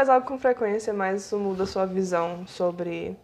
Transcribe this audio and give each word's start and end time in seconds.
faz 0.00 0.08
algo 0.08 0.26
com 0.26 0.38
frequência, 0.38 0.94
mais 0.94 1.26
isso 1.26 1.38
muda 1.38 1.64
a 1.64 1.66
sua 1.66 1.84
visão 1.84 2.46
sobre 2.46 3.14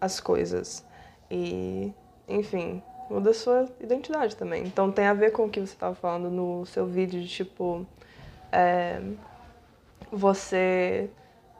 as 0.00 0.20
coisas. 0.20 0.84
E, 1.28 1.92
enfim, 2.28 2.80
muda 3.10 3.30
a 3.30 3.34
sua 3.34 3.68
identidade 3.80 4.36
também. 4.36 4.62
Então 4.62 4.92
tem 4.92 5.06
a 5.06 5.14
ver 5.14 5.32
com 5.32 5.46
o 5.46 5.50
que 5.50 5.58
você 5.58 5.72
estava 5.72 5.96
falando 5.96 6.30
no 6.30 6.64
seu 6.66 6.86
vídeo 6.86 7.20
de 7.20 7.26
tipo. 7.26 7.84
É, 8.52 9.00
você 10.12 11.10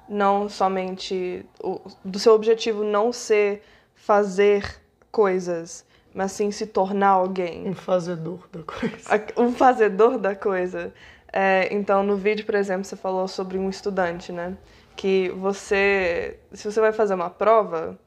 não 0.09 0.49
somente. 0.49 1.45
O, 1.61 1.81
do 2.05 2.21
seu 2.21 2.33
objetivo 2.33 2.85
não 2.85 3.13
ser 3.13 3.65
fazer 3.97 4.81
coisas, 5.11 5.85
mas 6.15 6.31
sim 6.31 6.53
se 6.53 6.69
tornar 6.69 7.09
alguém. 7.09 7.69
Um 7.69 7.75
fazedor 7.75 8.47
da 8.53 8.63
coisa. 8.63 9.27
Um 9.37 9.53
fazedor 9.53 10.19
da 10.19 10.37
coisa. 10.37 10.95
É, 11.33 11.69
então, 11.75 12.03
no 12.03 12.17
vídeo, 12.17 12.47
por 12.47 12.55
exemplo, 12.55 12.85
você 12.85 12.97
falou 12.97 13.29
sobre 13.29 13.59
um 13.59 13.69
estudante, 13.69 14.33
né? 14.33 14.57
Que 14.97 15.29
você, 15.31 16.39
se 16.53 16.71
você 16.71 16.81
vai 16.81 16.93
fazer 16.93 17.15
uma 17.15 17.29
prova, 17.29 17.99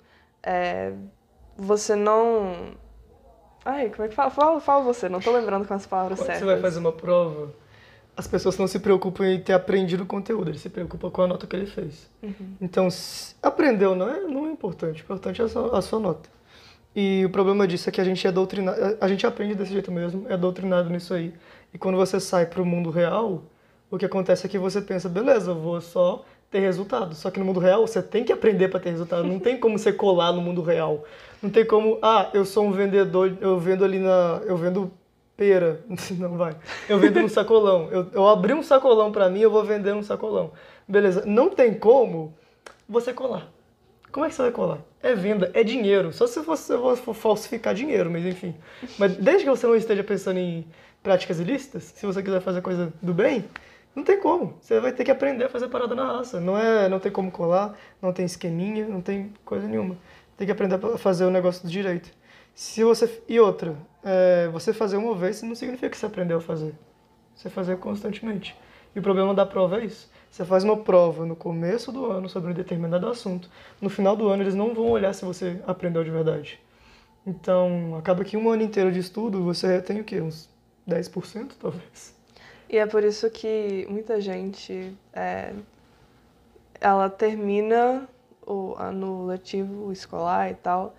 é, 0.42 0.94
você 1.56 1.96
não. 1.96 2.76
Ai, 3.64 3.90
como 3.90 4.06
é 4.06 4.08
que 4.08 4.16
fala? 4.16 4.30
Fala, 4.32 4.60
fala 4.60 4.84
você, 4.84 5.10
não 5.10 5.20
tô 5.20 5.32
lembrando 5.32 5.68
com 5.68 5.74
as 5.74 5.86
palavras 5.86 6.18
Quando 6.18 6.28
certas. 6.28 6.44
você 6.44 6.54
vai 6.54 6.62
fazer 6.62 6.80
uma 6.80 6.92
prova, 6.92 7.54
as 8.16 8.26
pessoas 8.26 8.58
não 8.58 8.68
se 8.68 8.80
preocupam 8.80 9.26
em 9.26 9.40
ter 9.40 9.54
aprendido 9.54 10.04
o 10.04 10.06
conteúdo, 10.06 10.50
eles 10.50 10.62
se 10.62 10.70
preocupam 10.70 11.10
com 11.10 11.22
a 11.22 11.28
nota 11.28 11.46
que 11.46 11.56
ele 11.56 11.66
fez. 11.68 12.10
Então, 12.60 12.90
se 12.90 13.36
aprendeu 13.44 13.96
não 13.96 14.10
é, 14.10 14.22
não 14.22 14.48
é 14.48 14.52
importante, 14.52 15.02
o 15.02 15.04
importante 15.04 15.42
é 15.42 15.46
a 15.46 15.48
sua, 15.48 15.78
a 15.78 15.82
sua 15.82 16.00
nota. 16.00 16.30
E 16.96 17.24
o 17.26 17.30
problema 17.30 17.68
disso 17.68 17.88
é 17.88 17.92
que 17.92 18.02
a 18.02 18.04
gente 18.04 18.26
é 18.26 18.32
doutrinado, 18.32 18.98
a 19.00 19.08
gente 19.08 19.26
aprende 19.28 19.54
desse 19.56 19.72
jeito 19.72 19.92
mesmo, 19.92 20.26
é 20.28 20.36
doutrinado 20.36 20.90
nisso 20.90 21.14
aí. 21.14 21.34
E 21.74 21.78
quando 21.78 21.98
você 21.98 22.20
sai 22.20 22.46
para 22.46 22.62
o 22.62 22.66
mundo 22.66 22.90
real, 22.90 23.44
o 23.92 23.98
que 23.98 24.06
acontece 24.06 24.46
é 24.46 24.50
que 24.50 24.58
você 24.58 24.82
pensa, 24.82 25.10
beleza, 25.10 25.52
eu 25.52 25.56
vou 25.56 25.80
só 25.82 26.24
ter 26.50 26.60
resultado. 26.60 27.14
Só 27.16 27.30
que 27.30 27.40
no 27.40 27.46
mundo 27.46 27.60
real 27.60 27.86
você 27.86 28.02
tem 28.02 28.24
que 28.24 28.34
aprender 28.34 28.70
para 28.70 28.80
ter 28.80 28.92
resultado. 28.92 29.24
Não 29.24 29.40
tem 29.40 29.60
como 29.60 29.78
você 29.78 29.94
colar 29.94 30.32
no 30.32 30.42
mundo 30.42 30.62
real. 30.62 31.04
Não 31.42 31.50
tem 31.50 31.66
como, 31.66 32.00
ah, 32.02 32.30
eu 32.34 32.44
sou 32.44 32.66
um 32.66 32.72
vendedor, 32.72 33.38
eu 33.40 33.60
vendo 33.60 33.86
ali 33.86 34.00
na, 34.00 34.42
eu 34.46 34.58
vendo 34.58 34.92
pera, 35.38 35.80
não 36.18 36.38
vai. 36.38 36.56
Eu 36.88 37.00
vendo 37.00 37.22
no 37.22 37.30
sacolão. 37.30 37.88
Eu, 37.92 38.08
eu 38.12 38.28
abri 38.28 38.54
um 38.54 38.64
sacolão 38.64 39.12
para 39.12 39.30
mim, 39.30 39.40
eu 39.40 39.52
vou 39.52 39.64
vender 39.64 39.94
um 39.94 40.04
sacolão. 40.04 40.52
Beleza? 40.88 41.24
Não 41.26 41.50
tem 41.50 41.74
como 41.74 42.34
você 42.88 43.14
colar. 43.14 43.48
Como 44.12 44.26
é 44.26 44.30
que 44.30 44.36
você 44.36 44.42
vai 44.42 44.52
colar? 44.52 44.80
É 45.02 45.14
venda, 45.14 45.52
é 45.54 45.64
dinheiro. 45.64 46.12
Só 46.12 46.26
se 46.26 46.40
você 46.42 46.76
for 46.96 47.14
falsificar 47.14 47.74
dinheiro, 47.74 48.10
mas 48.10 48.26
enfim. 48.26 48.56
Mas 48.98 49.16
desde 49.16 49.44
que 49.44 49.50
você 49.50 49.68
não 49.68 49.76
esteja 49.76 50.04
pensando 50.04 50.40
em 50.40 50.66
práticas 51.04 51.40
ilícitas, 51.40 51.84
se 51.96 52.06
você 52.06 52.22
quiser 52.22 52.42
fazer 52.42 52.62
coisa 52.62 52.92
do 53.02 53.14
bem, 53.14 53.46
não 53.96 54.04
tem 54.04 54.20
como. 54.20 54.58
Você 54.62 54.80
vai 54.80 54.92
ter 54.92 55.04
que 55.04 55.12
aprender 55.12 55.46
a 55.46 55.50
fazer 55.50 55.68
parada 55.68 55.94
na 55.94 56.06
raça. 56.06 56.40
Não 56.40 56.58
é, 56.58 56.90
não 56.90 57.00
tem 57.00 57.12
como 57.12 57.32
colar, 57.32 57.78
não 58.02 58.12
tem 58.12 58.26
esqueminha, 58.26 58.88
não 58.88 59.02
tem 59.02 59.34
coisa 59.46 59.68
nenhuma. 59.68 59.98
Tem 60.38 60.46
que 60.46 60.52
aprender 60.52 60.76
a 60.76 60.98
fazer 60.98 61.26
o 61.26 61.30
negócio 61.30 61.64
do 61.64 61.70
direito. 61.70 62.10
Se 62.54 62.84
você 62.84 63.22
e 63.28 63.40
outra, 63.40 63.76
é, 64.04 64.48
você 64.50 64.74
fazer 64.74 64.98
uma 64.98 65.16
vez 65.16 65.42
não 65.42 65.56
significa 65.56 65.90
que 65.90 65.98
você 65.98 66.06
aprendeu 66.06 66.38
a 66.38 66.42
fazer. 66.42 66.74
Você 67.36 67.50
fazer 67.50 67.78
constantemente. 67.78 68.56
E 68.96 69.00
o 69.00 69.02
problema 69.02 69.34
da 69.34 69.46
prova 69.46 69.80
é 69.80 69.86
isso. 69.86 70.10
Você 70.30 70.46
faz 70.46 70.64
uma 70.64 70.78
prova 70.78 71.26
no 71.26 71.36
começo 71.36 71.92
do 71.92 72.06
ano 72.06 72.30
sobre 72.30 72.52
um 72.52 72.54
determinado 72.54 73.08
assunto. 73.08 73.50
No 73.82 73.90
final 73.90 74.16
do 74.16 74.28
ano 74.28 74.44
eles 74.44 74.56
não 74.56 74.74
vão 74.74 74.90
olhar 74.90 75.14
se 75.14 75.26
você 75.26 75.62
aprendeu 75.66 76.04
de 76.04 76.12
verdade. 76.12 76.60
Então, 77.26 77.96
acaba 77.98 78.24
que 78.24 78.38
um 78.38 78.50
ano 78.50 78.64
inteiro 78.64 78.92
de 78.92 79.00
estudo 79.00 79.44
você 79.44 79.82
tem 79.82 80.00
o 80.00 80.04
quê? 80.04 80.22
Uns 80.22 80.50
10% 80.88 81.52
talvez. 81.60 82.16
E 82.70 82.78
é 82.78 82.86
por 82.86 83.04
isso 83.04 83.30
que 83.30 83.86
muita 83.90 84.22
gente 84.22 84.96
é, 85.14 85.54
ela 86.80 87.10
termina 87.10 88.08
o 88.46 88.76
ano 88.78 89.26
letivo 89.26 89.92
escolar 89.92 90.52
e 90.52 90.56
tal. 90.56 90.96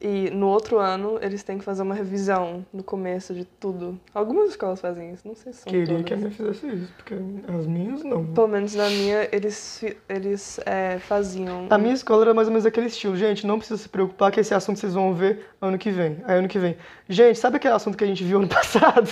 E 0.00 0.28
no 0.30 0.48
outro 0.48 0.78
ano 0.78 1.18
eles 1.22 1.42
têm 1.42 1.56
que 1.56 1.64
fazer 1.64 1.82
uma 1.82 1.94
revisão 1.94 2.66
no 2.72 2.82
começo 2.82 3.32
de 3.32 3.44
tudo. 3.44 3.98
Algumas 4.14 4.50
escolas 4.50 4.80
fazem 4.80 5.12
isso, 5.12 5.26
não 5.26 5.34
sei 5.34 5.52
se 5.52 5.60
são 5.60 5.72
Queria 5.72 5.86
todas. 5.86 6.04
que 6.04 6.14
a 6.14 6.16
minha 6.16 6.30
fizesse 6.30 6.68
isso, 6.68 6.92
porque 6.96 7.14
as 7.14 7.66
minhas 7.66 8.04
não. 8.04 8.26
Pelo 8.26 8.48
menos 8.48 8.74
na 8.74 8.90
minha 8.90 9.28
eles, 9.32 9.82
eles 10.08 10.60
é, 10.66 10.98
faziam. 10.98 11.66
A 11.70 11.78
minha 11.78 11.94
escola 11.94 12.24
era 12.24 12.34
mais 12.34 12.46
ou 12.46 12.52
menos 12.52 12.66
aquele 12.66 12.88
estilo. 12.88 13.16
Gente, 13.16 13.46
não 13.46 13.58
precisa 13.58 13.80
se 13.82 13.88
preocupar 13.88 14.30
que 14.30 14.40
esse 14.40 14.52
assunto 14.52 14.78
vocês 14.78 14.92
vão 14.92 15.14
ver 15.14 15.46
ano 15.62 15.78
que 15.78 15.90
vem. 15.90 16.18
Aí 16.24 16.38
ano 16.38 16.48
que 16.48 16.58
vem. 16.58 16.76
Gente, 17.08 17.38
sabe 17.38 17.56
aquele 17.56 17.74
assunto 17.74 17.96
que 17.96 18.04
a 18.04 18.06
gente 18.06 18.22
viu 18.22 18.38
ano 18.38 18.48
passado? 18.48 19.08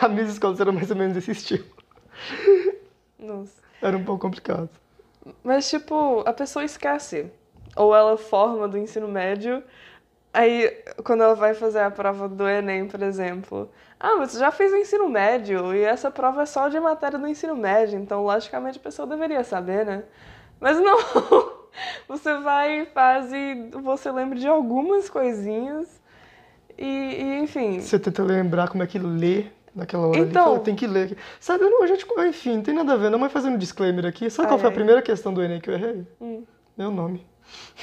A 0.00 0.08
minha 0.08 0.22
escola 0.22 0.56
era 0.58 0.72
mais 0.72 0.90
ou 0.90 0.96
menos 0.96 1.16
esse 1.18 1.32
estilo. 1.32 1.64
Nossa. 3.18 3.60
Era 3.82 3.96
um 3.96 4.04
pouco 4.04 4.22
complicado. 4.22 4.68
Mas, 5.44 5.68
tipo, 5.68 6.22
a 6.26 6.32
pessoa 6.32 6.64
esquece. 6.64 7.30
Ou 7.76 7.94
ela 7.94 8.16
forma 8.16 8.66
do 8.66 8.78
ensino 8.78 9.06
médio, 9.06 9.62
aí 10.32 10.70
quando 11.04 11.22
ela 11.22 11.34
vai 11.34 11.54
fazer 11.54 11.80
a 11.80 11.90
prova 11.90 12.28
do 12.28 12.48
Enem, 12.48 12.86
por 12.86 13.02
exemplo. 13.02 13.70
Ah, 13.98 14.16
mas 14.16 14.32
você 14.32 14.38
já 14.38 14.50
fez 14.50 14.72
o 14.72 14.76
ensino 14.76 15.08
médio 15.08 15.74
e 15.74 15.82
essa 15.82 16.10
prova 16.10 16.42
é 16.42 16.46
só 16.46 16.68
de 16.68 16.78
matéria 16.78 17.18
do 17.18 17.26
ensino 17.26 17.56
médio, 17.56 17.98
então 17.98 18.22
logicamente 18.22 18.78
a 18.78 18.82
pessoa 18.82 19.08
deveria 19.08 19.42
saber, 19.42 19.84
né? 19.84 20.04
Mas 20.60 20.78
não! 20.80 21.58
Você 22.08 22.38
vai 22.38 22.80
e 22.80 22.86
faz 22.86 23.32
e 23.32 23.70
você 23.82 24.10
lembra 24.10 24.38
de 24.38 24.48
algumas 24.48 25.08
coisinhas 25.08 26.00
e, 26.76 26.86
e, 26.86 27.38
enfim. 27.40 27.80
Você 27.80 27.98
tenta 27.98 28.22
lembrar 28.22 28.68
como 28.68 28.82
é 28.82 28.86
que 28.86 28.98
lê 28.98 29.46
naquela 29.74 30.06
hora 30.06 30.20
ali. 30.20 30.30
Então. 30.30 30.44
Fala, 30.44 30.60
tem 30.60 30.76
que 30.76 30.86
ler. 30.86 31.16
Sabe, 31.40 31.64
eu 31.64 31.70
não, 31.70 31.82
eu 31.82 31.88
já 31.88 31.96
te... 31.96 32.06
Enfim, 32.28 32.56
não 32.56 32.62
tem 32.62 32.74
nada 32.74 32.92
a 32.92 32.96
ver. 32.96 33.10
Não, 33.10 33.18
mas 33.18 33.32
fazendo 33.32 33.54
um 33.54 33.58
disclaimer 33.58 34.06
aqui. 34.06 34.30
Sabe 34.30 34.48
qual 34.48 34.56
Ai, 34.56 34.60
foi 34.60 34.68
a 34.68 34.72
ai. 34.72 34.74
primeira 34.74 35.02
questão 35.02 35.32
do 35.32 35.42
Enem 35.42 35.60
que 35.60 35.70
eu 35.70 35.74
errei? 35.74 36.06
Hum. 36.20 36.44
Meu 36.76 36.90
nome. 36.90 37.26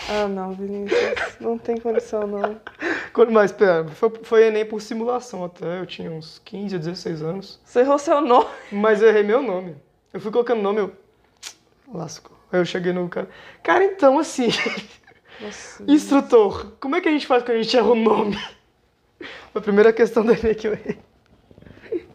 Ah, 0.09 0.27
não, 0.27 0.51
Vinícius. 0.53 0.99
Não 1.39 1.57
tem 1.57 1.77
condição, 1.77 2.27
não. 2.27 2.59
Quando 3.13 3.31
mais, 3.31 3.51
pera, 3.51 3.87
foi, 3.87 4.11
foi 4.23 4.47
Enem 4.47 4.65
por 4.65 4.81
simulação 4.81 5.43
até. 5.45 5.79
Eu 5.79 5.85
tinha 5.85 6.11
uns 6.11 6.39
15 6.43 6.75
a 6.75 6.79
16 6.79 7.21
anos. 7.21 7.59
Você 7.63 7.79
errou 7.79 7.97
seu 7.97 8.19
nome. 8.21 8.47
Mas 8.71 9.01
eu 9.01 9.07
errei 9.07 9.23
meu 9.23 9.41
nome. 9.41 9.75
Eu 10.13 10.19
fui 10.19 10.31
colocando 10.31 10.61
nome, 10.61 10.79
eu. 10.81 10.91
Lascou. 11.93 12.37
Aí 12.51 12.59
eu 12.59 12.65
cheguei 12.65 12.91
no 12.93 13.07
cara. 13.09 13.29
Cara, 13.63 13.83
então 13.83 14.19
assim. 14.19 14.49
Nossa. 15.39 15.83
Instrutor, 15.87 16.73
como 16.79 16.95
é 16.95 17.01
que 17.01 17.07
a 17.07 17.11
gente 17.11 17.25
faz 17.27 17.43
quando 17.43 17.57
a 17.57 17.61
gente 17.61 17.75
erra 17.75 17.87
o 17.87 17.95
nome? 17.95 18.37
Foi 19.51 19.59
a 19.59 19.61
primeira 19.61 19.93
questão 19.93 20.25
do 20.25 20.31
Enem 20.33 20.53
que 20.53 20.67
eu 20.67 20.73
errei. 20.73 20.99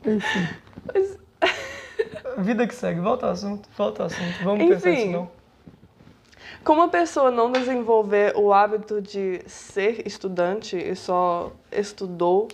Enfim. 0.07 0.49
Mas- 0.93 1.19
Vida 2.39 2.67
que 2.67 2.75
segue, 2.75 3.01
volta 3.01 3.27
ao 3.27 3.33
assunto, 3.33 3.69
volta 3.77 4.03
ao 4.03 4.07
assunto. 4.07 4.45
Vamos 4.45 4.67
pensar 4.69 4.91
Enfim. 4.91 5.01
nisso 5.07 5.13
não. 5.13 5.40
Como 6.65 6.83
a 6.83 6.89
pessoa 6.89 7.31
não 7.31 7.51
desenvolver 7.51 8.37
o 8.37 8.53
hábito 8.53 9.01
de 9.01 9.41
ser 9.47 10.07
estudante 10.07 10.77
e 10.77 10.95
só 10.95 11.53
estudou 11.73 12.49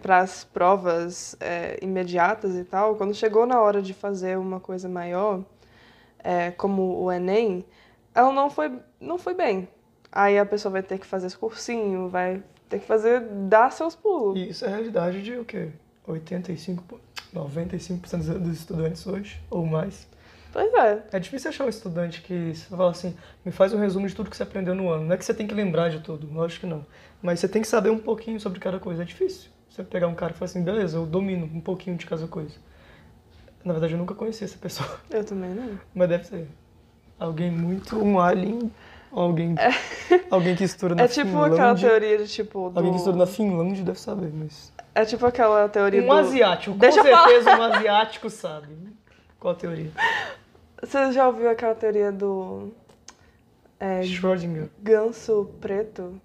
para 0.00 0.18
as 0.18 0.44
provas 0.44 1.34
é, 1.40 1.76
imediatas 1.82 2.54
e 2.54 2.62
tal, 2.64 2.94
quando 2.94 3.12
chegou 3.14 3.44
na 3.46 3.60
hora 3.60 3.82
de 3.82 3.92
fazer 3.92 4.38
uma 4.38 4.60
coisa 4.60 4.88
maior, 4.88 5.42
é, 6.22 6.52
como 6.52 7.02
o 7.02 7.10
Enem, 7.10 7.64
ela 8.14 8.32
não 8.32 8.48
foi, 8.48 8.72
não 9.00 9.18
foi 9.18 9.34
bem. 9.34 9.68
Aí 10.12 10.38
a 10.38 10.46
pessoa 10.46 10.70
vai 10.70 10.82
ter 10.84 10.98
que 10.98 11.06
fazer 11.06 11.26
esse 11.26 11.36
cursinho, 11.36 12.08
vai 12.08 12.42
ter 12.68 12.78
que 12.78 12.86
fazer, 12.86 13.20
dar 13.48 13.72
seus 13.72 13.96
pulos. 13.96 14.38
E 14.38 14.50
isso 14.50 14.64
é 14.64 14.68
a 14.68 14.70
realidade 14.70 15.20
de 15.20 15.34
o 15.36 15.44
quê? 15.44 15.70
85, 16.06 16.84
po- 16.84 17.00
95% 17.34 18.18
dos- 18.18 18.38
dos 18.40 18.58
estudantes 18.60 19.04
hoje, 19.06 19.40
ou 19.50 19.66
mais. 19.66 20.06
Pois 20.52 20.72
é. 20.74 21.02
É 21.12 21.18
difícil 21.18 21.50
achar 21.50 21.64
um 21.64 21.68
estudante 21.68 22.22
que 22.22 22.52
fala 22.68 22.90
assim, 22.90 23.14
me 23.44 23.52
faz 23.52 23.72
um 23.72 23.78
resumo 23.78 24.06
de 24.06 24.14
tudo 24.14 24.28
que 24.30 24.36
você 24.36 24.42
aprendeu 24.42 24.74
no 24.74 24.88
ano. 24.90 25.04
Não 25.04 25.14
é 25.14 25.16
que 25.16 25.24
você 25.24 25.32
tem 25.34 25.46
que 25.46 25.54
lembrar 25.54 25.88
de 25.90 26.00
tudo, 26.00 26.28
lógico 26.32 26.60
que 26.62 26.66
não. 26.66 26.84
Mas 27.22 27.38
você 27.40 27.48
tem 27.48 27.62
que 27.62 27.68
saber 27.68 27.90
um 27.90 27.98
pouquinho 27.98 28.40
sobre 28.40 28.58
cada 28.58 28.78
coisa. 28.78 29.02
É 29.02 29.04
difícil. 29.04 29.50
Você 29.68 29.84
pegar 29.84 30.08
um 30.08 30.14
cara 30.14 30.32
e 30.32 30.34
falar 30.34 30.46
assim, 30.50 30.64
beleza, 30.64 30.96
eu 30.96 31.06
domino 31.06 31.44
um 31.46 31.60
pouquinho 31.60 31.96
de 31.96 32.04
cada 32.06 32.26
coisa. 32.26 32.54
Na 33.64 33.72
verdade, 33.72 33.92
eu 33.92 33.98
nunca 33.98 34.14
conheci 34.14 34.42
essa 34.42 34.56
pessoa. 34.58 34.88
Eu 35.10 35.22
também 35.22 35.50
não. 35.50 35.78
Mas 35.94 36.08
deve 36.08 36.24
ser 36.24 36.48
alguém 37.18 37.50
muito 37.50 38.02
um 38.02 38.18
alien, 38.18 38.72
ou 39.12 39.22
alguém, 39.24 39.54
alguém 40.30 40.56
que 40.56 40.64
estuda 40.64 40.94
na 40.94 41.02
É 41.02 41.08
tipo 41.08 41.28
aquela 41.42 41.76
Finlândia. 41.76 41.88
teoria 41.90 42.18
de 42.18 42.26
tipo. 42.26 42.70
Do... 42.70 42.78
Alguém 42.78 42.92
que 42.92 42.98
estuda 42.98 43.18
na 43.18 43.26
Finlândia 43.26 43.84
deve 43.84 44.00
saber, 44.00 44.32
mas... 44.32 44.72
É 44.94 45.04
tipo 45.04 45.24
aquela 45.26 45.68
teoria 45.68 46.02
Um 46.02 46.06
do. 46.06 46.12
asiático, 46.12 46.72
com 46.72 46.78
Deixa 46.78 47.04
falar. 47.04 47.28
certeza 47.28 47.56
um 47.56 47.62
asiático 47.62 48.30
sabe. 48.30 48.68
Qual 49.38 49.52
a 49.52 49.56
teoria? 49.56 49.90
Você 50.82 51.12
já 51.12 51.26
ouviu 51.26 51.50
aquela 51.50 51.74
teoria 51.74 52.10
do. 52.10 52.70
É, 53.78 54.02
Schrödinger. 54.02 54.68
ganso 54.78 55.50
preto? 55.60 56.20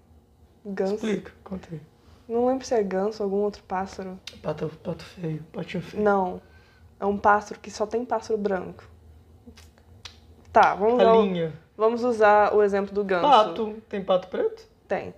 Ganso. 0.64 0.94
Explica, 0.94 1.32
conta 1.44 1.68
aí. 1.72 1.80
Não 2.28 2.46
lembro 2.46 2.66
se 2.66 2.74
é 2.74 2.82
ganso 2.82 3.22
ou 3.22 3.26
algum 3.26 3.42
outro 3.44 3.62
pássaro. 3.62 4.18
Pato, 4.42 4.68
pato 4.82 5.04
feio, 5.04 5.42
patinho 5.52 5.82
feio. 5.82 6.02
Não. 6.02 6.40
É 6.98 7.06
um 7.06 7.16
pássaro 7.16 7.60
que 7.60 7.70
só 7.70 7.86
tem 7.86 8.04
pássaro 8.04 8.38
branco. 8.38 8.84
Tá, 10.52 10.74
vamos, 10.74 11.00
A 11.00 11.02
usar, 11.04 11.12
o- 11.14 11.22
linha. 11.22 11.52
vamos 11.76 12.02
usar 12.04 12.54
o 12.54 12.62
exemplo 12.62 12.92
do 12.94 13.04
ganso. 13.04 13.22
Pato. 13.28 13.74
Tem 13.88 14.02
pato 14.02 14.28
preto? 14.28 14.66
Tem. 14.88 15.14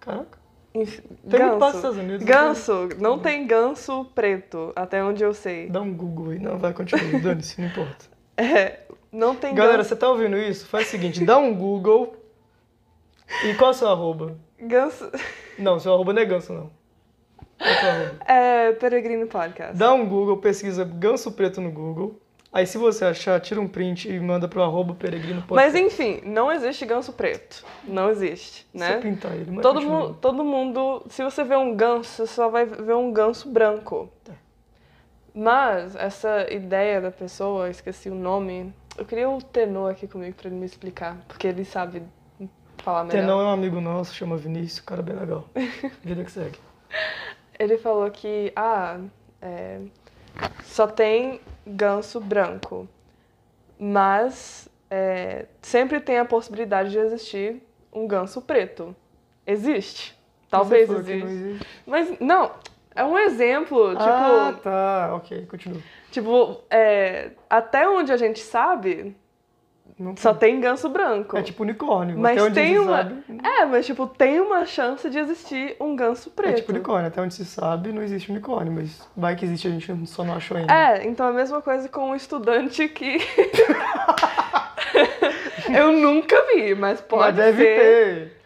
Caraca. 0.00 0.38
Enf- 0.74 1.00
Tem 1.28 1.40
pato 1.40 1.58
ganso. 1.58 1.58
nos 1.66 1.74
Estados 1.76 1.98
Unidos. 1.98 2.26
Ganso. 2.26 2.88
Não 2.98 3.18
tem 3.18 3.46
ganso 3.46 4.04
preto, 4.14 4.72
até 4.76 5.02
onde 5.02 5.22
eu 5.24 5.32
sei. 5.32 5.68
Dá 5.68 5.80
um 5.80 5.92
Google 5.94 6.30
aí. 6.30 6.38
Não, 6.38 6.58
vai, 6.58 6.72
continua. 6.72 7.02
Dane-se, 7.20 7.60
não 7.60 7.68
importa. 7.68 8.06
É, 8.36 8.80
não 9.12 9.34
tem 9.34 9.54
Galera, 9.54 9.78
ganso. 9.78 9.88
você 9.90 9.96
tá 9.96 10.08
ouvindo 10.08 10.36
isso? 10.38 10.66
Faz 10.66 10.88
o 10.88 10.90
seguinte, 10.90 11.24
dá 11.24 11.38
um 11.38 11.54
Google. 11.54 12.16
E 13.44 13.54
qual 13.54 13.70
é 13.70 13.74
o 13.74 13.76
seu 13.76 13.88
arroba? 13.88 14.36
Ganso. 14.60 15.10
Não, 15.58 15.78
seu 15.78 15.92
arroba 15.92 16.12
não 16.12 16.22
é 16.22 16.24
ganso, 16.24 16.52
não. 16.52 16.70
Qual 17.58 17.70
é 17.70 17.76
o 17.76 17.80
seu 17.80 17.88
arroba? 17.90 18.16
É 18.26 18.72
Peregrino 18.72 19.26
Podcast. 19.26 19.76
Dá 19.76 19.92
um 19.92 20.08
Google, 20.08 20.38
pesquisa 20.38 20.84
ganso 20.84 21.32
preto 21.32 21.60
no 21.60 21.70
Google. 21.70 22.20
Aí 22.52 22.66
se 22.66 22.78
você 22.78 23.04
achar, 23.04 23.38
tira 23.40 23.60
um 23.60 23.68
print 23.68 24.08
e 24.10 24.18
manda 24.18 24.48
pro 24.48 24.60
arroba 24.60 24.92
peregrino 24.94 25.44
Mas 25.50 25.72
enfim, 25.74 26.20
não 26.24 26.50
existe 26.50 26.84
ganso 26.84 27.12
preto. 27.12 27.64
Não 27.84 28.10
existe, 28.10 28.66
Você 28.72 28.78
né? 28.78 28.96
pintar 28.96 29.34
ele, 29.36 29.52
mas 29.52 29.62
Todo 29.62 29.80
mundo, 29.80 30.18
todo 30.20 30.44
mundo, 30.44 31.04
se 31.08 31.22
você 31.22 31.44
vê 31.44 31.54
um 31.54 31.76
ganso, 31.76 32.10
você 32.10 32.26
só 32.26 32.48
vai 32.48 32.66
ver 32.66 32.94
um 32.94 33.12
ganso 33.12 33.48
branco. 33.48 34.10
Tá. 34.24 34.32
Mas 35.34 35.94
essa 35.96 36.52
ideia 36.52 37.00
da 37.00 37.10
pessoa, 37.10 37.70
esqueci 37.70 38.08
o 38.08 38.14
nome. 38.14 38.72
Eu 38.96 39.04
queria 39.04 39.28
o 39.28 39.40
Tenor 39.40 39.92
aqui 39.92 40.06
comigo 40.06 40.36
pra 40.36 40.48
ele 40.48 40.56
me 40.56 40.66
explicar, 40.66 41.16
porque 41.28 41.46
ele 41.46 41.64
sabe 41.64 42.02
falar 42.78 43.04
melhor. 43.04 43.20
Tenão 43.20 43.40
é 43.40 43.44
um 43.44 43.50
amigo 43.50 43.80
nosso, 43.80 44.14
chama 44.14 44.36
Vinícius, 44.36 44.80
cara 44.80 45.02
bem 45.02 45.16
legal. 45.16 45.48
Vida 46.02 46.24
que 46.24 46.30
segue. 46.30 46.58
Ele 47.58 47.78
falou 47.78 48.10
que, 48.10 48.52
ah, 48.56 48.98
é, 49.40 49.80
só 50.64 50.86
tem 50.86 51.40
ganso 51.66 52.20
branco, 52.20 52.88
mas 53.78 54.68
é, 54.90 55.46
sempre 55.62 56.00
tem 56.00 56.18
a 56.18 56.24
possibilidade 56.24 56.90
de 56.90 56.98
existir 56.98 57.62
um 57.92 58.06
ganso 58.06 58.40
preto. 58.42 58.94
Existe. 59.46 60.18
Talvez 60.48 60.90
exista. 60.90 61.12
existe. 61.12 61.66
Mas, 61.86 62.18
não, 62.18 62.50
é 62.94 63.04
um 63.04 63.16
exemplo, 63.18 63.90
tipo, 63.90 64.02
ah, 64.02 64.54
tá, 64.62 65.10
ok, 65.14 65.46
continua. 65.46 65.80
tipo 66.10 66.60
é, 66.70 67.30
até 67.48 67.88
onde 67.88 68.12
a 68.12 68.16
gente 68.16 68.40
sabe, 68.40 69.16
Não 69.98 70.16
só 70.16 70.32
tem. 70.34 70.52
tem 70.54 70.60
ganso 70.60 70.88
branco. 70.88 71.36
É 71.36 71.42
tipo 71.42 71.62
unicórnio. 71.62 72.18
Mas 72.18 72.40
até 72.42 72.50
tem 72.50 72.78
uma- 72.78 72.96
sabe. 72.98 73.22
É, 73.44 73.64
mas 73.66 73.86
tipo, 73.86 74.06
tem 74.06 74.40
uma 74.40 74.64
chance 74.66 75.08
de 75.10 75.18
existir 75.18 75.76
um 75.80 75.94
ganso 75.94 76.30
preto. 76.30 76.50
É 76.50 76.54
tipo 76.54 76.72
unicórnio, 76.72 77.08
até 77.08 77.20
onde 77.20 77.34
se 77.34 77.44
sabe 77.44 77.92
não 77.92 78.02
existe 78.02 78.30
unicórnio, 78.30 78.72
mas 78.72 79.06
vai 79.16 79.36
que 79.36 79.44
existe, 79.44 79.68
a 79.68 79.70
gente 79.70 80.06
só 80.06 80.24
não 80.24 80.34
achou 80.34 80.56
ainda. 80.56 80.72
É, 80.72 81.06
então 81.06 81.26
é 81.26 81.30
a 81.30 81.32
mesma 81.34 81.60
coisa 81.62 81.88
com 81.88 82.10
um 82.10 82.14
estudante 82.16 82.88
que. 82.88 83.18
eu 85.74 85.92
nunca 85.92 86.36
vi, 86.54 86.74
mas 86.74 87.00
pode 87.00 87.22
mas 87.24 87.36
deve 87.36 87.62
ser. 87.62 87.78
ter. 87.78 88.40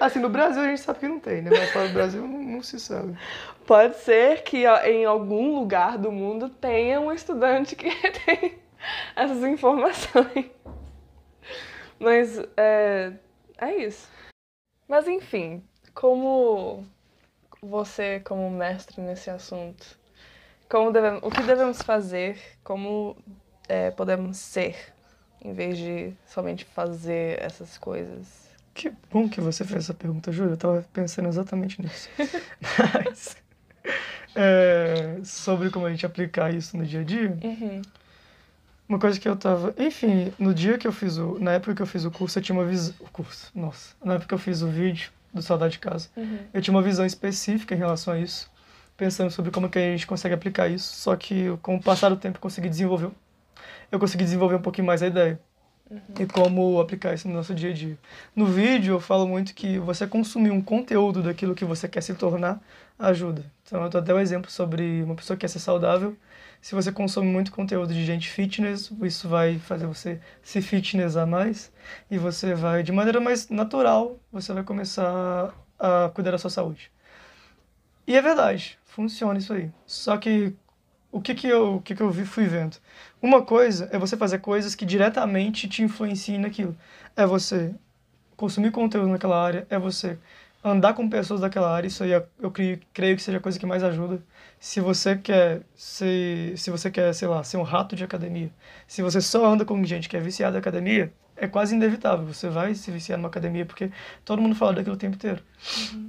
Assim, 0.00 0.18
no 0.20 0.28
Brasil 0.30 0.62
a 0.62 0.66
gente 0.66 0.80
sabe 0.80 0.98
que 1.00 1.08
não 1.08 1.20
tem, 1.20 1.42
né? 1.42 1.50
Mas 1.50 1.70
fora 1.70 1.86
do 1.88 1.92
Brasil 1.94 2.22
não, 2.22 2.42
não 2.54 2.62
se 2.62 2.78
sabe. 2.78 3.16
Pode 3.66 3.96
ser 3.98 4.42
que 4.42 4.64
em 4.66 5.04
algum 5.04 5.58
lugar 5.58 5.98
do 5.98 6.12
mundo 6.12 6.48
tenha 6.48 7.00
um 7.00 7.12
estudante 7.12 7.76
que 7.76 7.90
tem 8.24 8.58
essas 9.16 9.42
informações. 9.44 10.50
Mas 11.98 12.38
é, 12.56 13.12
é 13.58 13.76
isso. 13.76 14.08
Mas 14.86 15.08
enfim, 15.08 15.62
como 15.94 16.84
você, 17.62 18.20
como 18.20 18.50
mestre 18.50 19.00
nesse 19.00 19.30
assunto, 19.30 19.98
como 20.68 20.92
devemos, 20.92 21.22
o 21.22 21.30
que 21.30 21.42
devemos 21.42 21.80
fazer, 21.82 22.38
como 22.62 23.16
é, 23.68 23.90
podemos 23.90 24.36
ser, 24.36 24.92
em 25.40 25.52
vez 25.52 25.78
de 25.78 26.12
somente 26.26 26.64
fazer 26.64 27.40
essas 27.40 27.78
coisas? 27.78 28.43
Que 28.74 28.92
bom 29.10 29.28
que 29.28 29.40
você 29.40 29.64
fez 29.64 29.84
essa 29.84 29.94
pergunta, 29.94 30.32
Júlia. 30.32 30.52
Eu 30.52 30.56
tava 30.56 30.84
pensando 30.92 31.28
exatamente 31.28 31.80
nisso. 31.80 32.08
Mas, 32.92 33.36
é, 34.34 35.18
sobre 35.24 35.70
como 35.70 35.86
a 35.86 35.90
gente 35.90 36.04
aplicar 36.04 36.52
isso 36.52 36.76
no 36.76 36.84
dia 36.84 37.00
a 37.00 37.04
dia, 37.04 37.38
Uhum. 37.42 37.82
uma 38.88 38.98
coisa 38.98 39.18
que 39.20 39.28
eu 39.28 39.36
tava. 39.36 39.72
Enfim, 39.78 40.32
no 40.38 40.52
dia 40.52 40.76
que 40.76 40.86
eu 40.86 40.92
fiz 40.92 41.16
o. 41.18 41.38
Na 41.38 41.52
época 41.52 41.74
que 41.76 41.82
eu 41.82 41.86
fiz 41.86 42.04
o 42.04 42.10
curso, 42.10 42.38
eu 42.38 42.42
tinha 42.42 42.58
uma 42.58 42.64
visão. 42.66 42.94
O 43.00 43.08
curso, 43.10 43.50
nossa. 43.54 43.94
Na 44.04 44.14
época 44.14 44.28
que 44.28 44.34
eu 44.34 44.38
fiz 44.38 44.60
o 44.62 44.68
vídeo 44.68 45.10
do 45.32 45.40
Saudade 45.42 45.74
de 45.74 45.78
Casa, 45.78 46.08
Uhum. 46.16 46.38
eu 46.52 46.60
tinha 46.60 46.74
uma 46.74 46.82
visão 46.82 47.06
específica 47.06 47.74
em 47.74 47.78
relação 47.78 48.14
a 48.14 48.18
isso, 48.18 48.50
pensando 48.96 49.30
sobre 49.30 49.50
como 49.52 49.68
que 49.68 49.78
a 49.78 49.82
gente 49.82 50.06
consegue 50.06 50.34
aplicar 50.34 50.68
isso. 50.68 50.94
Só 50.96 51.14
que 51.16 51.56
com 51.62 51.76
o 51.76 51.82
passar 51.82 52.08
do 52.08 52.16
tempo 52.16 52.38
eu 52.38 52.40
consegui 52.42 52.68
desenvolver. 52.68 53.10
Eu 53.92 54.00
consegui 54.00 54.24
desenvolver 54.24 54.56
um 54.56 54.62
pouquinho 54.62 54.86
mais 54.86 55.00
a 55.02 55.06
ideia. 55.06 55.38
E 56.18 56.26
como 56.26 56.80
aplicar 56.80 57.14
isso 57.14 57.28
no 57.28 57.34
nosso 57.34 57.54
dia 57.54 57.70
a 57.70 57.72
dia. 57.72 57.98
No 58.34 58.46
vídeo 58.46 58.94
eu 58.94 59.00
falo 59.00 59.26
muito 59.28 59.54
que 59.54 59.78
você 59.78 60.06
consumir 60.06 60.50
um 60.50 60.60
conteúdo 60.60 61.22
daquilo 61.22 61.54
que 61.54 61.64
você 61.64 61.86
quer 61.86 62.00
se 62.00 62.14
tornar 62.14 62.60
ajuda. 62.98 63.44
Então 63.64 63.82
eu 63.82 63.90
dou 63.90 64.00
até 64.00 64.14
um 64.14 64.18
exemplo 64.18 64.50
sobre 64.50 65.02
uma 65.02 65.14
pessoa 65.14 65.36
que 65.36 65.42
quer 65.42 65.48
ser 65.48 65.58
saudável. 65.58 66.16
Se 66.60 66.74
você 66.74 66.90
consome 66.90 67.26
muito 67.26 67.52
conteúdo 67.52 67.92
de 67.92 68.04
gente 68.06 68.30
fitness, 68.30 68.90
isso 69.02 69.28
vai 69.28 69.58
fazer 69.58 69.86
você 69.86 70.18
se 70.42 70.62
fitnessar 70.62 71.26
mais 71.26 71.70
e 72.10 72.16
você 72.16 72.54
vai, 72.54 72.82
de 72.82 72.90
maneira 72.90 73.20
mais 73.20 73.50
natural, 73.50 74.18
você 74.32 74.52
vai 74.52 74.64
começar 74.64 75.54
a 75.78 76.10
cuidar 76.14 76.30
da 76.30 76.38
sua 76.38 76.48
saúde. 76.50 76.90
E 78.06 78.16
é 78.16 78.22
verdade, 78.22 78.78
funciona 78.84 79.38
isso 79.38 79.52
aí. 79.52 79.70
Só 79.86 80.16
que 80.16 80.54
o 81.14 81.20
que 81.20 81.32
que 81.32 81.46
eu, 81.46 81.76
o 81.76 81.80
que 81.80 81.94
que 81.94 82.02
eu 82.02 82.10
vi, 82.10 82.24
fui 82.26 82.44
vendo? 82.46 82.76
Uma 83.22 83.40
coisa 83.40 83.88
é 83.92 83.98
você 83.98 84.16
fazer 84.16 84.40
coisas 84.40 84.74
que 84.74 84.84
diretamente 84.84 85.68
te 85.68 85.80
influenciem 85.80 86.40
naquilo. 86.40 86.76
É 87.16 87.24
você 87.24 87.72
consumir 88.36 88.72
conteúdo 88.72 89.08
naquela 89.08 89.40
área, 89.40 89.64
é 89.70 89.78
você 89.78 90.18
andar 90.64 90.92
com 90.92 91.08
pessoas 91.08 91.40
daquela 91.40 91.72
área, 91.72 91.86
isso 91.86 92.02
aí 92.02 92.10
eu 92.10 92.50
creio, 92.50 92.80
creio 92.92 93.14
que 93.14 93.22
seja 93.22 93.38
a 93.38 93.40
coisa 93.40 93.60
que 93.60 93.64
mais 93.64 93.84
ajuda. 93.84 94.20
Se 94.58 94.80
você 94.80 95.14
quer 95.16 95.62
ser, 95.76 96.58
se 96.58 96.68
você 96.68 96.90
quer, 96.90 97.14
sei 97.14 97.28
lá, 97.28 97.44
ser 97.44 97.58
um 97.58 97.62
rato 97.62 97.94
de 97.94 98.02
academia, 98.02 98.50
se 98.88 99.00
você 99.00 99.20
só 99.20 99.46
anda 99.46 99.64
com 99.64 99.84
gente 99.84 100.08
que 100.08 100.16
é 100.16 100.20
viciada 100.20 100.56
em 100.56 100.58
academia, 100.58 101.12
é 101.36 101.46
quase 101.46 101.76
inevitável, 101.76 102.26
você 102.26 102.48
vai 102.48 102.74
se 102.74 102.90
viciar 102.90 103.18
numa 103.18 103.28
academia 103.28 103.64
porque 103.64 103.88
todo 104.24 104.42
mundo 104.42 104.56
fala 104.56 104.72
daquilo 104.72 104.96
o 104.96 104.98
tempo 104.98 105.14
inteiro. 105.14 105.40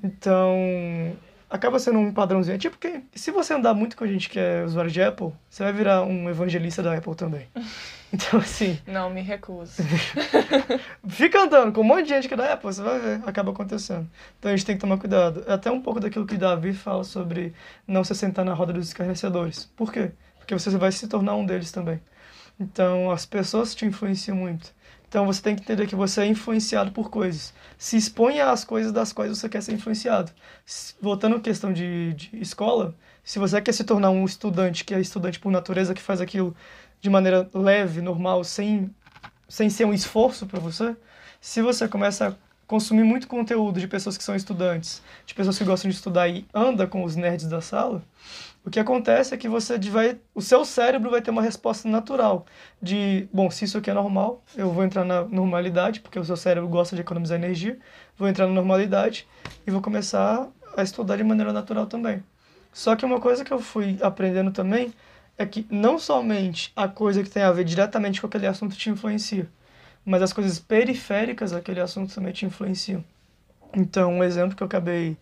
Então, 0.03 1.15
acaba 1.55 1.79
sendo 1.79 1.99
um 1.99 2.13
padrãozinho. 2.13 2.55
É 2.55 2.57
tipo 2.57 2.77
que 2.77 3.01
se 3.13 3.31
você 3.31 3.53
andar 3.53 3.73
muito 3.73 3.95
com 3.97 4.05
gente 4.05 4.29
que 4.29 4.39
é 4.39 4.63
usuário 4.63 4.91
de 4.91 5.01
Apple, 5.01 5.31
você 5.49 5.63
vai 5.63 5.73
virar 5.73 6.03
um 6.03 6.29
evangelista 6.29 6.83
da 6.83 6.95
Apple 6.95 7.15
também. 7.15 7.47
Então, 8.13 8.39
assim, 8.39 8.79
Não, 8.87 9.09
me 9.09 9.19
recuso. 9.19 9.73
fica 11.09 11.41
andando 11.41 11.73
com 11.73 11.81
um 11.81 11.83
monte 11.83 12.03
de 12.03 12.09
gente 12.09 12.29
que 12.29 12.33
é 12.33 12.37
da 12.37 12.53
Apple, 12.53 12.71
você 12.71 12.81
vai 12.81 12.97
ver, 12.97 13.21
acaba 13.25 13.51
acontecendo. 13.51 14.07
Então 14.39 14.51
a 14.51 14.55
gente 14.55 14.65
tem 14.65 14.75
que 14.75 14.79
tomar 14.81 14.97
cuidado. 14.97 15.43
É 15.45 15.51
até 15.51 15.69
um 15.69 15.81
pouco 15.81 15.99
daquilo 15.99 16.25
que 16.25 16.37
Davi 16.37 16.71
fala 16.71 17.03
sobre 17.03 17.53
não 17.85 18.05
se 18.05 18.15
sentar 18.15 18.45
na 18.45 18.53
roda 18.53 18.71
dos 18.71 18.87
escarnecedores. 18.87 19.65
Por 19.75 19.91
quê? 19.91 20.11
Porque 20.37 20.53
você 20.53 20.69
vai 20.77 20.93
se 20.93 21.07
tornar 21.09 21.35
um 21.35 21.45
deles 21.45 21.73
também. 21.73 21.99
Então 22.57 23.11
as 23.11 23.25
pessoas 23.25 23.75
te 23.75 23.85
influenciam 23.85 24.37
muito. 24.37 24.73
Então 25.07 25.25
você 25.25 25.41
tem 25.41 25.55
que 25.55 25.61
entender 25.61 25.87
que 25.87 25.95
você 25.95 26.21
é 26.21 26.27
influenciado 26.27 26.91
por 26.91 27.09
coisas. 27.09 27.53
Se 27.77 27.97
exponha 27.97 28.49
às 28.49 28.63
coisas 28.63 28.91
das 28.91 29.13
quais 29.13 29.29
você 29.29 29.47
quer 29.47 29.61
ser 29.61 29.73
influenciado. 29.73 30.31
Voltando 31.01 31.37
à 31.37 31.39
questão 31.39 31.71
de, 31.71 32.13
de 32.13 32.29
escola, 32.41 32.95
se 33.23 33.39
você 33.39 33.61
quer 33.61 33.71
se 33.71 33.83
tornar 33.83 34.09
um 34.09 34.25
estudante 34.25 34.83
que 34.83 34.93
é 34.93 34.99
estudante 34.99 35.39
por 35.39 35.51
natureza, 35.51 35.93
que 35.93 36.01
faz 36.01 36.21
aquilo 36.21 36.55
de 37.01 37.09
maneira 37.09 37.49
leve, 37.53 38.01
normal, 38.01 38.43
sem, 38.43 38.89
sem 39.47 39.69
ser 39.69 39.85
um 39.85 39.93
esforço 39.93 40.45
para 40.45 40.59
você, 40.59 40.95
se 41.39 41.61
você 41.61 41.87
começa 41.87 42.29
a 42.29 42.33
consumir 42.67 43.03
muito 43.03 43.27
conteúdo 43.27 43.79
de 43.79 43.87
pessoas 43.87 44.17
que 44.17 44.23
são 44.23 44.35
estudantes, 44.35 45.01
de 45.25 45.33
pessoas 45.33 45.57
que 45.57 45.63
gostam 45.63 45.89
de 45.89 45.95
estudar 45.95 46.27
e 46.27 46.45
anda 46.53 46.87
com 46.87 47.03
os 47.03 47.15
nerds 47.15 47.47
da 47.47 47.61
sala, 47.61 48.03
o 48.65 48.69
que 48.69 48.79
acontece 48.79 49.33
é 49.33 49.37
que 49.37 49.47
você 49.47 49.77
vai, 49.77 50.17
o 50.33 50.41
seu 50.41 50.65
cérebro 50.65 51.11
vai 51.11 51.21
ter 51.21 51.29
uma 51.29 51.41
resposta 51.41 51.87
natural 51.87 52.45
de, 52.81 53.27
bom, 53.31 53.51
se 53.51 53.65
isso 53.65 53.77
aqui 53.77 53.91
é 53.91 53.93
normal, 53.93 54.43
eu 54.55 54.71
vou 54.71 54.83
entrar 54.83 55.05
na 55.05 55.23
normalidade, 55.23 55.99
porque 55.99 56.17
o 56.17 56.25
seu 56.25 56.35
cérebro 56.35 56.67
gosta 56.67 56.95
de 56.95 57.01
economizar 57.03 57.37
energia, 57.37 57.77
vou 58.17 58.27
entrar 58.27 58.47
na 58.47 58.53
normalidade 58.53 59.27
e 59.67 59.71
vou 59.71 59.81
começar 59.81 60.49
a 60.75 60.81
estudar 60.81 61.15
de 61.17 61.23
maneira 61.23 61.53
natural 61.53 61.85
também. 61.85 62.23
Só 62.73 62.95
que 62.95 63.05
uma 63.05 63.21
coisa 63.21 63.45
que 63.45 63.53
eu 63.53 63.59
fui 63.59 63.99
aprendendo 64.01 64.51
também 64.51 64.91
é 65.37 65.45
que 65.45 65.67
não 65.69 65.99
somente 65.99 66.73
a 66.75 66.87
coisa 66.87 67.21
que 67.21 67.29
tem 67.29 67.43
a 67.43 67.51
ver 67.51 67.65
diretamente 67.65 68.19
com 68.19 68.25
aquele 68.25 68.47
assunto 68.47 68.75
te 68.75 68.89
influencia, 68.89 69.47
mas 70.03 70.23
as 70.23 70.33
coisas 70.33 70.57
periféricas 70.57 71.51
daquele 71.51 71.81
assunto 71.81 72.15
também 72.15 72.33
te 72.33 72.45
influenciam. 72.45 73.03
Então, 73.75 74.11
um 74.11 74.23
exemplo 74.23 74.55
que 74.55 74.63
eu 74.63 74.67
acabei 74.67 75.17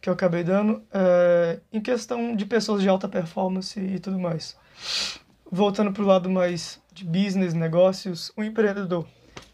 que 0.00 0.08
eu 0.08 0.12
acabei 0.12 0.44
dando 0.44 0.82
é 0.92 1.60
em 1.72 1.80
questão 1.80 2.34
de 2.34 2.46
pessoas 2.46 2.82
de 2.82 2.88
alta 2.88 3.08
performance 3.08 3.78
e 3.78 3.98
tudo 3.98 4.18
mais. 4.18 4.56
Voltando 5.50 5.92
para 5.92 6.02
o 6.02 6.06
lado 6.06 6.30
mais 6.30 6.80
de 6.92 7.04
business, 7.04 7.54
negócios, 7.54 8.32
o 8.36 8.42
empreendedor. 8.42 9.06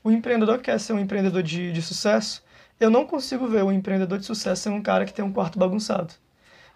O 0.03 0.11
empreendedor 0.11 0.59
quer 0.61 0.79
ser 0.79 0.93
um 0.93 0.99
empreendedor 0.99 1.43
de, 1.43 1.73
de 1.73 1.83
sucesso. 1.83 2.43
Eu 2.79 2.91
não 2.91 3.07
consigo 3.07 3.47
ver 3.47 3.63
um 3.65 3.73
empreendedor 3.73 4.19
de 4.19 4.27
sucesso 4.27 4.63
ser 4.63 4.69
um 4.71 4.83
cara 4.83 5.05
que 5.05 5.15
tem 5.15 5.25
um 5.25 5.33
quarto 5.33 5.59
bagunçado. 5.59 6.13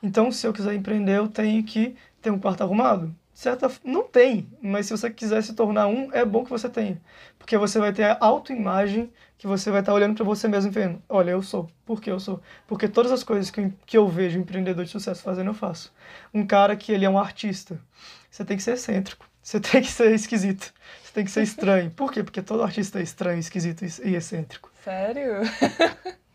Então, 0.03 0.31
se 0.31 0.47
eu 0.47 0.53
quiser 0.53 0.75
empreender, 0.75 1.19
eu 1.19 1.29
tenho 1.29 1.63
que 1.65 1.97
ter 2.23 2.31
um 2.31 2.39
quarto 2.39 2.63
arrumado? 2.63 3.15
Certa, 3.39 3.71
não 3.85 4.03
tem, 4.03 4.51
mas 4.61 4.87
se 4.87 4.91
você 4.91 5.09
quiser 5.09 5.41
se 5.45 5.55
tornar 5.55 5.87
um, 5.87 6.13
é 6.13 6.25
bom 6.25 6.43
que 6.43 6.51
você 6.51 6.69
tenha. 6.69 7.01
Porque 7.39 7.57
você 7.57 7.79
vai 7.79 7.93
ter 7.93 8.03
a 8.03 8.19
autoimagem 8.21 9.13
que 9.39 9.47
você 9.47 9.71
vai 9.71 9.79
estar 9.79 9.95
olhando 9.95 10.17
para 10.17 10.25
você 10.25 10.49
mesmo 10.49 10.73
e 10.73 10.75
vendo, 10.75 11.01
olha, 11.09 11.31
eu 11.31 11.41
sou. 11.41 11.71
Por 11.87 12.01
que 12.01 12.11
eu 12.11 12.19
sou? 12.19 12.43
Porque 12.67 12.89
todas 12.89 13.13
as 13.13 13.23
coisas 13.23 13.49
que 13.49 13.61
eu, 13.61 13.73
que 13.87 13.97
eu 13.97 14.09
vejo 14.09 14.41
um 14.41 14.43
empreendedor 14.43 14.85
de 14.85 14.91
sucesso 14.91 15.23
fazendo, 15.23 15.51
eu 15.51 15.55
faço. 15.55 15.95
Um 16.35 16.45
cara 16.45 16.75
que 16.75 16.91
ele 16.91 17.05
é 17.05 17.09
um 17.09 17.17
artista, 17.17 17.81
você 18.29 18.45
tem 18.45 18.57
que 18.57 18.63
ser 18.65 18.73
excêntrico. 18.73 19.25
Você 19.41 19.61
tem 19.61 19.81
que 19.81 19.91
ser 19.91 20.13
esquisito. 20.13 20.75
Você 21.03 21.13
tem 21.15 21.25
que 21.25 21.31
ser 21.31 21.43
estranho. 21.43 21.91
Por 21.93 22.13
quê? 22.13 22.23
Porque 22.23 22.43
todo 22.43 22.63
artista 22.63 22.99
é 22.99 23.03
estranho, 23.03 23.39
esquisito 23.39 23.83
e 24.05 24.15
excêntrico. 24.15 24.71
Sério? 24.85 25.41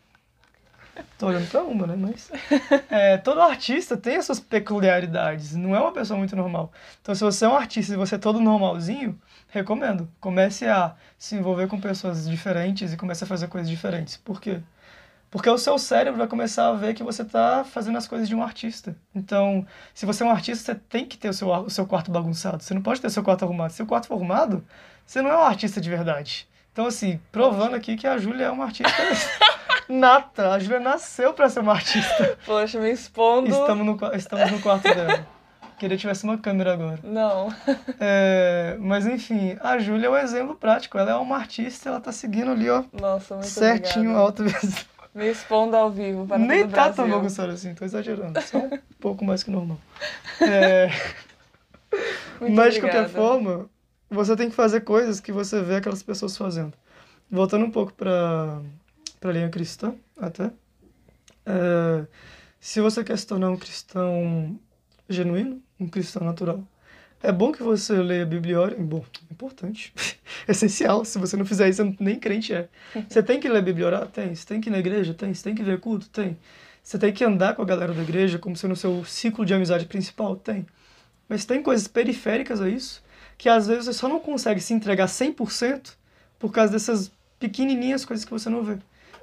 Tô 1.18 1.26
olhando 1.26 1.48
pra 1.48 1.62
uma, 1.62 1.86
né? 1.86 1.96
Mas. 1.96 2.30
É, 2.90 3.16
todo 3.16 3.40
artista 3.40 3.96
tem 3.96 4.16
as 4.16 4.26
suas 4.26 4.40
peculiaridades. 4.40 5.54
Não 5.54 5.74
é 5.74 5.80
uma 5.80 5.92
pessoa 5.92 6.18
muito 6.18 6.36
normal. 6.36 6.72
Então, 7.00 7.14
se 7.14 7.22
você 7.22 7.44
é 7.44 7.48
um 7.48 7.56
artista 7.56 7.92
e 7.94 7.96
você 7.96 8.14
é 8.14 8.18
todo 8.18 8.40
normalzinho, 8.40 9.18
recomendo. 9.48 10.08
Comece 10.20 10.66
a 10.66 10.94
se 11.18 11.34
envolver 11.34 11.66
com 11.66 11.80
pessoas 11.80 12.28
diferentes 12.28 12.92
e 12.92 12.96
comece 12.96 13.24
a 13.24 13.26
fazer 13.26 13.48
coisas 13.48 13.68
diferentes. 13.68 14.16
Por 14.16 14.40
quê? 14.40 14.60
Porque 15.30 15.50
o 15.50 15.58
seu 15.58 15.78
cérebro 15.78 16.18
vai 16.18 16.28
começar 16.28 16.68
a 16.68 16.72
ver 16.74 16.94
que 16.94 17.02
você 17.02 17.22
está 17.22 17.64
fazendo 17.64 17.98
as 17.98 18.06
coisas 18.06 18.28
de 18.28 18.36
um 18.36 18.42
artista. 18.42 18.96
Então, 19.12 19.66
se 19.92 20.06
você 20.06 20.22
é 20.22 20.26
um 20.26 20.30
artista, 20.30 20.72
você 20.72 20.80
tem 20.88 21.04
que 21.04 21.18
ter 21.18 21.28
o 21.28 21.32
seu, 21.32 21.48
o 21.48 21.70
seu 21.70 21.86
quarto 21.86 22.12
bagunçado. 22.12 22.62
Você 22.62 22.72
não 22.72 22.82
pode 22.82 23.00
ter 23.00 23.08
o 23.08 23.10
seu 23.10 23.22
quarto 23.24 23.44
arrumado. 23.44 23.72
Se 23.72 23.82
o 23.82 23.86
quarto 23.86 24.06
for 24.06 24.14
arrumado, 24.14 24.64
você 25.04 25.20
não 25.20 25.30
é 25.30 25.36
um 25.36 25.42
artista 25.42 25.80
de 25.80 25.90
verdade. 25.90 26.48
Então, 26.72 26.86
assim, 26.86 27.20
provando 27.32 27.74
aqui 27.74 27.96
que 27.96 28.06
a 28.06 28.16
Júlia 28.18 28.44
é 28.46 28.50
uma 28.50 28.64
artista 28.64 28.92
nata. 29.88 30.50
A 30.52 30.58
Júlia 30.58 30.80
nasceu 30.80 31.32
para 31.32 31.48
ser 31.48 31.60
uma 31.60 31.72
artista. 31.72 32.38
Poxa, 32.44 32.78
me 32.80 32.90
expondo. 32.90 33.50
Estamos 33.50 33.86
no, 33.86 34.14
estamos 34.14 34.50
no 34.50 34.60
quarto 34.60 34.82
dela. 34.82 35.26
Queria 35.78 35.96
que 35.96 36.00
tivesse 36.02 36.24
uma 36.24 36.38
câmera 36.38 36.72
agora. 36.72 37.00
Não. 37.02 37.52
É, 38.00 38.76
mas 38.80 39.06
enfim, 39.06 39.56
a 39.60 39.76
Júlia 39.78 40.06
é 40.06 40.10
um 40.10 40.16
exemplo 40.16 40.54
prático. 40.54 40.96
Ela 40.96 41.10
é 41.12 41.14
uma 41.16 41.36
artista, 41.36 41.88
ela 41.88 42.00
tá 42.00 42.12
seguindo 42.12 42.52
ali, 42.52 42.70
ó. 42.70 42.84
Nossa, 42.92 43.34
muito 43.34 43.48
certinho, 43.48 44.16
obrigada. 44.16 44.20
alto 44.20 44.42
mesmo. 44.44 44.74
Me 45.14 45.28
expondo 45.30 45.76
ao 45.76 45.90
vivo 45.90 46.26
para 46.26 46.38
Nem 46.38 46.62
todo 46.62 46.70
tá 46.72 46.84
Brasil. 46.84 46.94
tão 47.04 47.08
bagunçado 47.10 47.52
assim, 47.52 47.74
tô 47.74 47.84
exagerando. 47.84 48.40
Só 48.42 48.58
um 48.58 48.70
pouco 49.00 49.24
mais 49.24 49.42
que 49.42 49.50
normal. 49.50 49.78
É, 50.40 50.90
Muito 52.40 52.54
mas 52.54 52.74
de 52.74 52.80
qualquer 52.80 53.08
forma, 53.08 53.66
você 54.10 54.36
tem 54.36 54.50
que 54.50 54.56
fazer 54.56 54.80
coisas 54.80 55.20
que 55.20 55.30
você 55.30 55.60
vê 55.62 55.76
aquelas 55.76 56.02
pessoas 56.02 56.36
fazendo. 56.36 56.72
Voltando 57.30 57.64
um 57.64 57.70
pouco 57.70 57.92
para 57.92 58.58
a 59.28 59.32
linha 59.32 59.48
cristã, 59.48 59.94
até. 60.16 60.50
É, 61.46 62.06
se 62.60 62.80
você 62.80 63.04
quer 63.04 63.18
se 63.18 63.26
tornar 63.26 63.50
um 63.50 63.56
cristão 63.56 64.58
genuíno, 65.08 65.62
um 65.78 65.88
cristão 65.88 66.24
natural, 66.24 66.62
é 67.22 67.32
bom 67.32 67.52
que 67.52 67.62
você 67.62 67.94
leia 67.94 68.22
a 68.22 68.26
Bíblia. 68.26 68.58
Bom, 68.78 69.04
importante. 69.30 69.92
Essencial. 70.46 71.04
Se 71.04 71.18
você 71.18 71.36
não 71.36 71.46
fizer 71.46 71.68
isso, 71.68 71.94
nem 71.98 72.18
crente 72.18 72.52
é. 72.52 72.68
Você 73.08 73.22
tem 73.22 73.40
que 73.40 73.48
ler 73.48 73.58
a 73.58 73.62
Bíblia 73.62 73.86
orar? 73.86 74.06
Tem. 74.08 74.34
Você 74.34 74.46
tem 74.46 74.60
que 74.60 74.68
ir 74.68 74.72
na 74.72 74.78
igreja? 74.78 75.14
Tem. 75.14 75.32
Você 75.32 75.42
tem 75.42 75.54
que 75.54 75.62
ver 75.62 75.80
culto? 75.80 76.08
Tem. 76.10 76.36
Você 76.82 76.98
tem 76.98 77.12
que 77.12 77.24
andar 77.24 77.54
com 77.54 77.62
a 77.62 77.64
galera 77.64 77.94
da 77.94 78.02
igreja 78.02 78.38
como 78.38 78.54
sendo 78.56 78.72
o 78.72 78.76
seu 78.76 79.04
ciclo 79.06 79.44
de 79.46 79.54
amizade 79.54 79.86
principal? 79.86 80.36
Tem. 80.36 80.66
Mas 81.26 81.46
tem 81.46 81.62
coisas 81.62 81.88
periféricas 81.88 82.60
a 82.60 82.68
isso 82.68 83.02
que 83.36 83.48
às 83.48 83.66
vezes 83.66 83.86
você 83.86 83.92
só 83.92 84.08
não 84.08 84.20
consegue 84.20 84.60
se 84.60 84.72
entregar 84.72 85.06
100% 85.06 85.94
por 86.38 86.52
causa 86.52 86.72
dessas 86.72 87.10
pequenininhas 87.38 88.04
coisas 88.04 88.24
que 88.24 88.30
você 88.30 88.48
não 88.48 88.62
vê. 88.62 88.78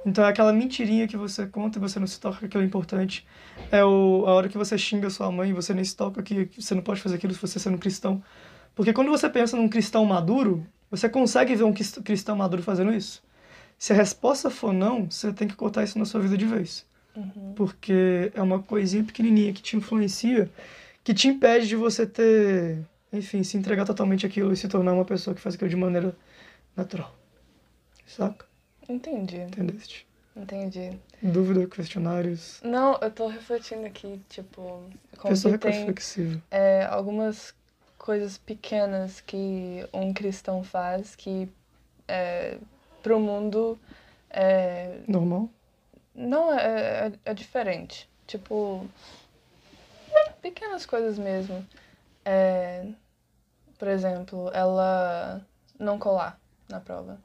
Então 0.06 0.26
é 0.26 0.30
aquela 0.30 0.52
mentirinha 0.52 1.08
que 1.08 1.16
você 1.16 1.46
conta 1.46 1.78
e 1.78 1.82
você 1.82 2.00
não 2.00 2.08
se 2.08 2.20
toca 2.20 2.40
que 2.40 2.46
aquilo 2.46 2.64
é 2.64 2.66
importante. 2.66 3.26
É 3.72 3.84
o, 3.86 4.24
a 4.26 4.34
hora 4.34 4.50
que 4.50 4.58
você 4.58 4.78
xinga 4.78 5.10
sua 5.10 5.32
mãe 5.32 5.52
e 5.52 5.54
você 5.54 5.74
nem 5.74 5.84
se 5.84 5.96
toca 5.96 6.24
que 6.24 6.50
você 6.60 6.74
não 6.74 6.82
pode 6.82 7.02
fazer 7.02 7.16
aquilo 7.16 7.34
se 7.34 7.42
você 7.42 7.60
sendo 7.60 7.76
um 7.76 7.80
cristão. 7.80 8.24
Porque 8.76 8.94
quando 8.94 9.10
você 9.10 9.30
pensa 9.30 9.56
num 9.58 9.70
cristão 9.70 10.04
maduro, 10.06 10.66
você 10.90 11.08
consegue 11.10 11.56
ver 11.56 11.64
um 11.64 11.74
crist- 11.74 12.02
cristão 12.02 12.36
maduro 12.36 12.64
fazendo 12.64 12.94
isso. 12.94 13.22
Se 13.78 13.94
a 13.94 13.96
resposta 13.96 14.50
for 14.50 14.74
não, 14.74 15.10
você 15.10 15.32
tem 15.34 15.48
que 15.48 15.56
cortar 15.56 15.84
isso 15.84 16.00
na 16.00 16.06
sua 16.06 16.22
vida 16.22 16.38
de 16.38 16.46
vez. 16.46 16.86
Porque 17.56 18.32
é 18.34 18.42
uma 18.42 18.60
coisinha 18.62 19.04
pequenininha 19.04 19.54
que 19.54 19.62
te 19.62 19.78
influencia, 19.78 20.50
que 21.04 21.14
te 21.14 21.28
impede 21.28 21.68
de 21.68 21.76
você 21.76 22.06
ter, 22.08 22.80
enfim, 23.14 23.44
se 23.44 23.58
entregar 23.58 23.86
totalmente 23.86 24.26
àquilo 24.26 24.54
e 24.54 24.58
se 24.58 24.68
tornar 24.68 24.94
uma 24.94 25.06
pessoa 25.06 25.36
que 25.36 25.42
faz 25.42 25.56
aquilo 25.56 25.70
de 25.70 25.76
maneira 25.76 26.16
natural. 26.76 27.16
Saca? 28.06 28.51
Entendi, 28.92 29.38
Entendeste? 29.38 30.08
entendi. 30.36 31.00
Dúvida, 31.22 31.68
questionários. 31.68 32.60
Não, 32.64 32.98
eu 33.02 33.12
tô 33.12 33.28
refletindo 33.28 33.86
aqui, 33.86 34.20
tipo, 34.30 34.84
como 35.18 35.34
Pessoa 35.34 35.58
que 35.58 35.68
reflexiva. 35.70 36.42
é, 36.52 36.84
algumas 36.86 37.54
coisas 37.98 38.38
pequenas 38.38 39.22
que 39.22 39.88
um 39.94 40.14
cristão 40.14 40.64
faz 40.64 41.16
que 41.16 41.48
é, 42.08 42.58
pro 43.04 43.20
mundo 43.20 43.78
é, 44.30 45.00
Normal? 45.08 45.50
não 46.16 46.52
é, 46.52 47.08
é, 47.08 47.12
é 47.26 47.34
diferente. 47.34 48.10
Tipo, 48.28 48.88
pequenas 50.42 50.86
coisas 50.86 51.18
mesmo. 51.20 51.66
É, 52.26 52.86
por 53.78 53.88
exemplo, 53.88 54.50
ela 54.54 55.42
não 55.80 55.98
colar 56.00 56.40
na 56.70 56.80
prova. 56.80 57.20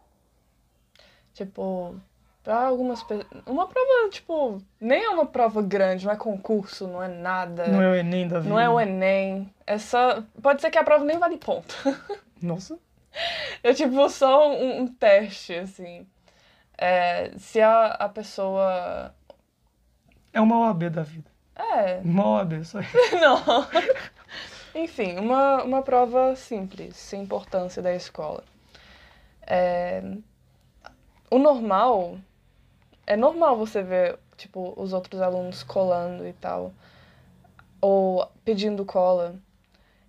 Tipo, 1.37 1.95
pra 2.43 2.63
algumas 2.63 3.03
pessoas. 3.03 3.27
Uma 3.45 3.69
prova, 3.69 4.09
tipo, 4.11 4.59
nem 4.81 5.05
é 5.05 5.11
uma 5.11 5.27
prova 5.27 5.61
grande, 5.61 6.07
não 6.07 6.13
é 6.13 6.17
concurso, 6.17 6.89
não 6.89 7.03
é 7.03 7.09
nada. 7.09 7.69
Não 7.69 7.83
é 7.83 7.91
o 7.91 7.95
Enem 7.95 8.27
da 8.27 8.39
vida. 8.39 8.49
Não 8.49 8.59
é 8.59 8.67
o 8.67 8.81
Enem. 8.81 9.53
É 9.67 9.77
só. 9.77 10.23
Pode 10.43 10.63
ser 10.63 10.71
que 10.71 10.79
a 10.79 10.83
prova 10.83 11.05
nem 11.05 11.19
vale 11.19 11.37
ponto. 11.37 11.77
Nossa. 12.41 12.79
É 13.63 13.75
tipo 13.75 14.09
só 14.09 14.51
um, 14.51 14.81
um 14.81 14.87
teste, 14.87 15.53
assim. 15.55 16.07
É, 16.79 17.33
se 17.37 17.61
a, 17.61 17.89
a 17.89 18.09
pessoa. 18.09 19.15
É 20.33 20.41
uma 20.41 20.59
OAB 20.61 20.89
da 20.89 21.03
vida. 21.03 21.31
É, 21.55 22.01
Uma 22.03 22.29
OAB, 22.31 22.65
só 22.65 22.81
isso. 22.81 22.97
não. 23.21 23.43
Enfim, 24.75 25.19
uma, 25.19 25.63
uma 25.65 25.83
prova 25.83 26.35
simples, 26.35 26.97
sem 26.97 27.23
importância 27.23 27.83
da 27.83 27.95
escola. 27.95 28.43
É, 29.47 30.03
o 31.31 31.39
normal. 31.39 32.19
É 33.07 33.17
normal 33.17 33.57
você 33.57 33.83
ver, 33.83 34.19
tipo, 34.37 34.75
os 34.77 34.93
outros 34.93 35.21
alunos 35.21 35.63
colando 35.63 36.27
e 36.27 36.33
tal. 36.33 36.73
Ou 37.81 38.29
pedindo 38.45 38.85
cola. 38.85 39.37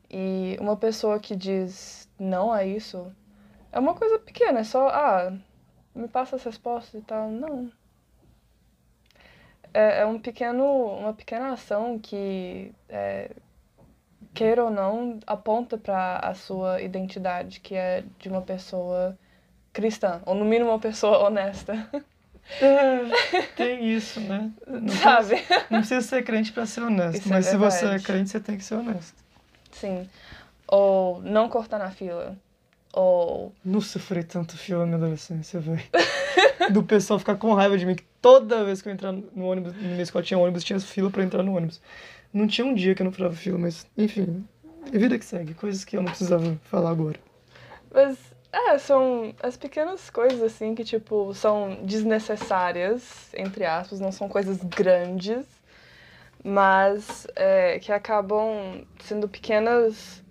E 0.10 0.58
uma 0.60 0.78
pessoa 0.78 1.20
que 1.20 1.36
diz 1.36 2.10
não 2.20 2.52
a 2.52 2.64
isso 2.64 3.12
é 3.72 3.80
uma 3.80 3.94
coisa 3.94 4.18
pequena, 4.18 4.60
é 4.60 4.64
só, 4.64 4.88
ah, 4.90 5.34
me 5.94 6.08
passa 6.08 6.36
as 6.36 6.44
respostas 6.44 7.02
e 7.02 7.04
tal. 7.04 7.30
Não. 7.30 7.72
É, 9.74 10.00
é 10.02 10.06
um 10.06 10.20
pequeno, 10.20 10.64
uma 10.98 11.14
pequena 11.14 11.52
ação 11.52 12.00
que, 12.00 12.74
é, 12.90 13.32
queira 14.34 14.64
ou 14.64 14.72
não, 14.72 15.20
aponta 15.28 15.78
para 15.78 16.20
a 16.20 16.34
sua 16.34 16.82
identidade, 16.82 17.60
que 17.60 17.76
é 17.76 18.04
de 18.20 18.30
uma 18.30 18.42
pessoa 18.42 19.18
cristã, 19.82 20.20
ou 20.26 20.34
no 20.36 20.44
mínimo 20.44 20.72
uma 20.72 20.80
pessoa 20.80 21.20
honesta, 21.26 21.88
É, 22.62 23.42
tem 23.56 23.90
isso, 23.94 24.20
né? 24.22 24.50
Não 24.68 24.88
sabe? 24.90 25.36
precisa- 25.36 25.66
Não 25.70 25.80
precisa 25.80 26.02
ser 26.02 26.24
crente 26.24 26.52
pra 26.52 26.66
ser 26.66 26.82
honesto, 26.82 27.20
Isso 27.20 27.28
é 27.28 27.32
mas 27.32 27.46
se 27.46 27.58
você 27.58 27.86
é 27.86 28.00
crente, 28.00 28.30
você 28.30 28.40
tem 28.40 28.58
que 28.58 28.64
ser 28.64 28.76
honesto. 28.76 29.14
Sim. 29.72 30.10
Ou 30.68 31.22
não 31.22 31.48
cortar 31.50 31.78
na 31.78 31.92
fila. 31.92 32.36
Ou. 32.94 33.54
Não 33.64 33.80
sofri 33.82 34.24
tanto 34.24 34.58
fila 34.58 34.80
na 34.80 34.86
minha 34.86 34.98
adolescência, 34.98 35.60
velho. 35.60 35.84
Do 36.72 36.84
pessoal 36.84 37.20
ficar 37.20 37.36
com 37.36 37.54
raiva 37.54 37.78
de 37.78 37.86
mim, 37.86 37.96
que 37.96 38.04
toda 38.22 38.64
vez 38.66 38.82
que 38.82 38.90
eu 38.90 38.94
entrar 38.94 39.12
no 39.12 39.46
ônibus, 39.46 39.74
na 39.76 39.82
minha 39.90 40.02
escola 40.04 40.24
tinha 40.24 40.38
ônibus, 40.40 40.64
tinha 40.64 40.80
fila 40.80 41.10
pra 41.10 41.24
entrar 41.24 41.44
no 41.44 41.56
ônibus. 41.56 41.80
Não 42.34 42.48
tinha 42.48 42.66
um 42.66 42.74
dia 42.74 42.96
que 42.96 43.02
eu 43.02 43.06
não 43.06 43.12
furava 43.12 43.36
fila, 43.36 43.58
mas, 43.58 43.86
enfim, 43.98 44.44
é 44.92 44.98
vida 44.98 45.18
que 45.20 45.24
segue, 45.26 45.54
coisas 45.54 45.84
que 45.86 45.96
eu 45.96 46.02
não 46.02 46.10
precisava 46.10 46.58
falar 46.64 46.90
agora. 46.92 47.20
Mas, 47.94 48.18
é, 48.58 48.78
são 48.78 49.34
as 49.42 49.58
pequenas 49.58 50.10
coisas, 50.10 50.42
assim, 50.42 50.74
que, 50.76 50.84
tipo, 50.84 51.34
são 51.34 51.78
desnecessárias, 51.84 53.34
entre 53.34 53.66
aspas, 53.66 54.00
não 54.00 54.12
são 54.12 54.28
coisas 54.30 54.58
grandes, 54.64 55.46
mas 56.44 57.28
é, 57.36 57.80
que 57.80 57.92
acabam 57.92 58.86
sendo 59.00 59.28
pequenas 59.28 60.24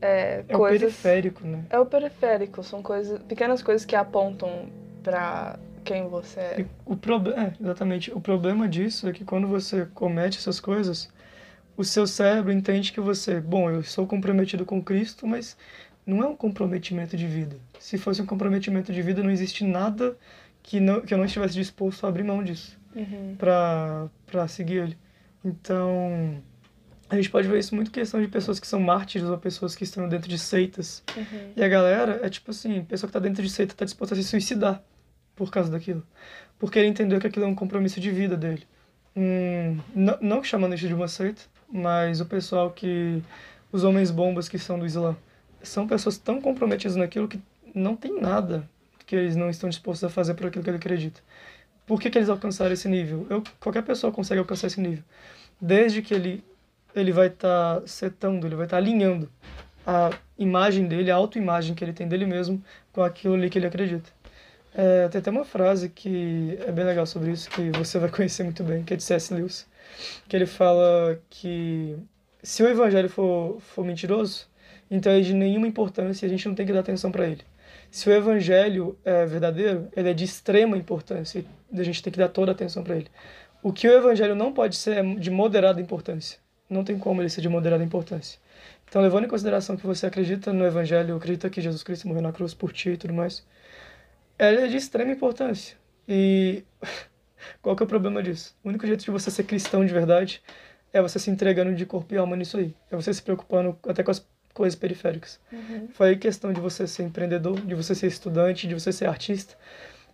é, 0.00 0.44
É 0.48 0.54
o 0.54 0.58
coisas. 0.58 0.80
periférico, 0.80 1.46
né? 1.46 1.64
É 1.70 1.78
o 1.78 1.86
periférico, 1.86 2.62
são 2.62 2.82
coisas, 2.82 3.20
pequenas 3.22 3.62
coisas 3.62 3.84
que 3.84 3.96
apontam 3.96 4.68
pra 5.02 5.58
quem 5.84 6.08
você 6.08 6.40
é. 6.40 6.60
E 6.60 6.66
o 6.84 6.96
problema, 6.96 7.44
é, 7.44 7.52
exatamente. 7.60 8.12
O 8.12 8.20
problema 8.20 8.68
disso 8.68 9.08
é 9.08 9.12
que 9.12 9.24
quando 9.24 9.46
você 9.46 9.86
comete 9.94 10.38
essas 10.38 10.58
coisas, 10.58 11.08
o 11.76 11.84
seu 11.84 12.06
cérebro 12.06 12.52
entende 12.52 12.92
que 12.92 13.00
você, 13.00 13.40
bom, 13.40 13.70
eu 13.70 13.82
sou 13.82 14.06
comprometido 14.06 14.64
com 14.64 14.82
Cristo, 14.82 15.26
mas 15.26 15.56
não 16.06 16.22
é 16.22 16.26
um 16.26 16.36
comprometimento 16.36 17.16
de 17.16 17.26
vida. 17.26 17.56
Se 17.80 17.98
fosse 17.98 18.22
um 18.22 18.26
comprometimento 18.26 18.92
de 18.92 19.02
vida, 19.02 19.22
não 19.22 19.30
existe 19.30 19.64
nada 19.64 20.16
que, 20.62 20.78
não, 20.80 21.00
que 21.00 21.12
eu 21.12 21.18
não 21.18 21.24
estivesse 21.24 21.54
disposto 21.54 22.04
a 22.04 22.08
abrir 22.08 22.22
mão 22.22 22.42
disso 22.42 22.78
Uhum. 22.94 23.36
para 23.36 24.48
seguir 24.48 24.76
ele. 24.76 24.98
Então, 25.44 26.42
a 27.10 27.16
gente 27.16 27.28
pode 27.28 27.46
ver 27.46 27.58
isso 27.58 27.74
muito 27.74 27.90
questão 27.90 28.20
de 28.22 28.28
pessoas 28.28 28.58
que 28.58 28.66
são 28.66 28.80
mártires 28.80 29.28
ou 29.28 29.36
pessoas 29.36 29.76
que 29.76 29.84
estão 29.84 30.08
dentro 30.08 30.28
de 30.28 30.38
seitas. 30.38 31.02
Uhum. 31.14 31.52
E 31.54 31.62
a 31.62 31.68
galera 31.68 32.20
é 32.22 32.30
tipo 32.30 32.50
assim, 32.50 32.82
pessoa 32.84 33.08
que 33.08 33.12
tá 33.12 33.18
dentro 33.18 33.42
de 33.42 33.50
seita 33.50 33.74
tá 33.74 33.84
disposta 33.84 34.14
a 34.14 34.16
se 34.16 34.24
suicidar 34.24 34.82
por 35.34 35.50
causa 35.50 35.70
daquilo. 35.70 36.02
Porque 36.58 36.78
ele 36.78 36.88
entendeu 36.88 37.20
que 37.20 37.26
aquilo 37.26 37.44
é 37.44 37.48
um 37.48 37.54
compromisso 37.54 38.00
de 38.00 38.10
vida 38.10 38.36
dele. 38.36 38.62
Hum, 39.14 39.78
não, 39.94 40.18
não 40.20 40.44
chamando 40.44 40.74
isso 40.74 40.88
de 40.88 40.94
uma 40.94 41.08
seita, 41.08 41.42
mas 41.70 42.20
o 42.20 42.26
pessoal 42.26 42.70
que. 42.70 43.22
Os 43.72 43.84
homens 43.84 44.10
bombas 44.10 44.48
que 44.48 44.58
são 44.58 44.78
do 44.78 44.86
Islã. 44.86 45.14
São 45.68 45.86
pessoas 45.86 46.18
tão 46.18 46.40
comprometidas 46.40 46.96
naquilo 46.96 47.28
que 47.28 47.40
não 47.74 47.96
tem 47.96 48.20
nada 48.20 48.68
que 49.06 49.14
eles 49.14 49.36
não 49.36 49.48
estão 49.48 49.70
dispostos 49.70 50.04
a 50.04 50.10
fazer 50.10 50.34
por 50.34 50.46
aquilo 50.46 50.64
que 50.64 50.70
ele 50.70 50.78
acredita. 50.78 51.20
Por 51.86 52.00
que, 52.00 52.10
que 52.10 52.18
eles 52.18 52.28
alcançaram 52.28 52.72
esse 52.72 52.88
nível? 52.88 53.26
Eu, 53.30 53.42
qualquer 53.60 53.82
pessoa 53.82 54.12
consegue 54.12 54.40
alcançar 54.40 54.66
esse 54.66 54.80
nível. 54.80 55.04
Desde 55.60 56.02
que 56.02 56.12
ele, 56.12 56.44
ele 56.94 57.12
vai 57.12 57.28
estar 57.28 57.80
tá 57.80 57.86
setando, 57.86 58.46
ele 58.46 58.56
vai 58.56 58.66
estar 58.66 58.76
tá 58.76 58.82
alinhando 58.82 59.30
a 59.86 60.10
imagem 60.36 60.88
dele, 60.88 61.10
a 61.10 61.14
autoimagem 61.14 61.74
que 61.74 61.84
ele 61.84 61.92
tem 61.92 62.08
dele 62.08 62.26
mesmo 62.26 62.62
com 62.92 63.02
aquilo 63.02 63.34
ali 63.34 63.48
que 63.48 63.58
ele 63.58 63.66
acredita. 63.66 64.10
É, 64.74 65.08
tem 65.08 65.20
até 65.20 65.30
uma 65.30 65.44
frase 65.44 65.88
que 65.88 66.58
é 66.66 66.72
bem 66.72 66.84
legal 66.84 67.06
sobre 67.06 67.30
isso, 67.30 67.48
que 67.48 67.70
você 67.70 67.98
vai 67.98 68.10
conhecer 68.10 68.42
muito 68.42 68.64
bem, 68.64 68.82
que 68.82 68.92
é 68.92 68.96
de 68.96 69.02
C.S. 69.04 69.32
Lewis, 69.32 69.66
que 70.28 70.34
ele 70.34 70.46
fala 70.46 71.18
que 71.30 71.96
se 72.42 72.62
o 72.62 72.68
evangelho 72.68 73.08
for, 73.08 73.60
for 73.60 73.84
mentiroso, 73.84 74.48
então 74.90 75.12
é 75.12 75.20
de 75.20 75.34
nenhuma 75.34 75.66
importância 75.66 76.24
e 76.24 76.26
a 76.26 76.30
gente 76.30 76.46
não 76.46 76.54
tem 76.54 76.66
que 76.66 76.72
dar 76.72 76.80
atenção 76.80 77.10
para 77.10 77.26
ele. 77.26 77.42
Se 77.90 78.08
o 78.08 78.12
evangelho 78.12 78.98
é 79.04 79.24
verdadeiro, 79.26 79.88
ele 79.96 80.10
é 80.10 80.14
de 80.14 80.24
extrema 80.24 80.76
importância 80.76 81.44
e 81.72 81.80
a 81.80 81.84
gente 81.84 82.02
tem 82.02 82.12
que 82.12 82.18
dar 82.18 82.28
toda 82.28 82.52
a 82.52 82.54
atenção 82.54 82.82
para 82.82 82.96
ele. 82.96 83.08
O 83.62 83.72
que 83.72 83.88
o 83.88 83.92
evangelho 83.92 84.34
não 84.34 84.52
pode 84.52 84.76
ser 84.76 84.98
é 84.98 85.02
de 85.14 85.30
moderada 85.30 85.80
importância. 85.80 86.38
Não 86.68 86.84
tem 86.84 86.98
como 86.98 87.22
ele 87.22 87.28
ser 87.28 87.40
de 87.40 87.48
moderada 87.48 87.82
importância. 87.82 88.38
Então, 88.88 89.02
levando 89.02 89.24
em 89.24 89.28
consideração 89.28 89.76
que 89.76 89.86
você 89.86 90.06
acredita 90.06 90.52
no 90.52 90.64
evangelho, 90.64 91.16
acredita 91.16 91.50
que 91.50 91.60
Jesus 91.60 91.82
Cristo 91.82 92.06
morreu 92.06 92.22
na 92.22 92.32
cruz 92.32 92.54
por 92.54 92.72
ti 92.72 92.90
e 92.90 92.96
tudo 92.96 93.12
mais, 93.14 93.44
ela 94.38 94.60
é 94.60 94.66
de 94.68 94.76
extrema 94.76 95.12
importância. 95.12 95.76
E 96.08 96.62
qual 97.60 97.74
que 97.74 97.82
é 97.82 97.86
o 97.86 97.88
problema 97.88 98.22
disso? 98.22 98.54
O 98.62 98.68
único 98.68 98.86
jeito 98.86 99.04
de 99.04 99.10
você 99.10 99.30
ser 99.30 99.44
cristão 99.44 99.84
de 99.84 99.92
verdade 99.92 100.42
é 100.92 101.02
você 101.02 101.18
se 101.18 101.30
entregando 101.30 101.74
de 101.74 101.84
corpo 101.84 102.14
e 102.14 102.18
alma 102.18 102.36
nisso 102.36 102.56
aí. 102.56 102.74
É 102.90 102.96
você 102.96 103.12
se 103.12 103.22
preocupando 103.22 103.76
até 103.88 104.02
com 104.02 104.10
as 104.10 104.24
coisas 104.56 104.74
periféricas. 104.74 105.38
Uhum. 105.52 105.88
Foi 105.92 106.16
questão 106.16 106.50
de 106.50 106.60
você 106.60 106.86
ser 106.86 107.02
empreendedor, 107.02 107.60
de 107.60 107.74
você 107.74 107.94
ser 107.94 108.06
estudante, 108.06 108.66
de 108.66 108.74
você 108.74 108.90
ser 108.90 109.06
artista. 109.06 109.54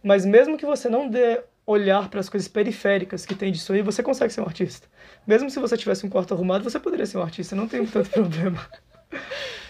Mas 0.02 0.26
mesmo 0.26 0.58
que 0.58 0.66
você 0.66 0.88
não 0.88 1.08
dê 1.08 1.40
olhar 1.64 2.08
para 2.08 2.18
as 2.18 2.28
coisas 2.28 2.48
periféricas 2.48 3.24
que 3.24 3.36
tem 3.36 3.52
disso 3.52 3.72
aí, 3.72 3.82
você 3.82 4.02
consegue 4.02 4.32
ser 4.32 4.40
um 4.40 4.44
artista. 4.44 4.88
Mesmo 5.24 5.48
se 5.48 5.60
você 5.60 5.76
tivesse 5.76 6.04
um 6.04 6.10
quarto 6.10 6.34
arrumado, 6.34 6.64
você 6.64 6.80
poderia 6.80 7.06
ser 7.06 7.18
um 7.18 7.22
artista, 7.22 7.54
não 7.54 7.68
tem 7.68 7.86
tanto 7.86 8.10
problema. 8.10 8.66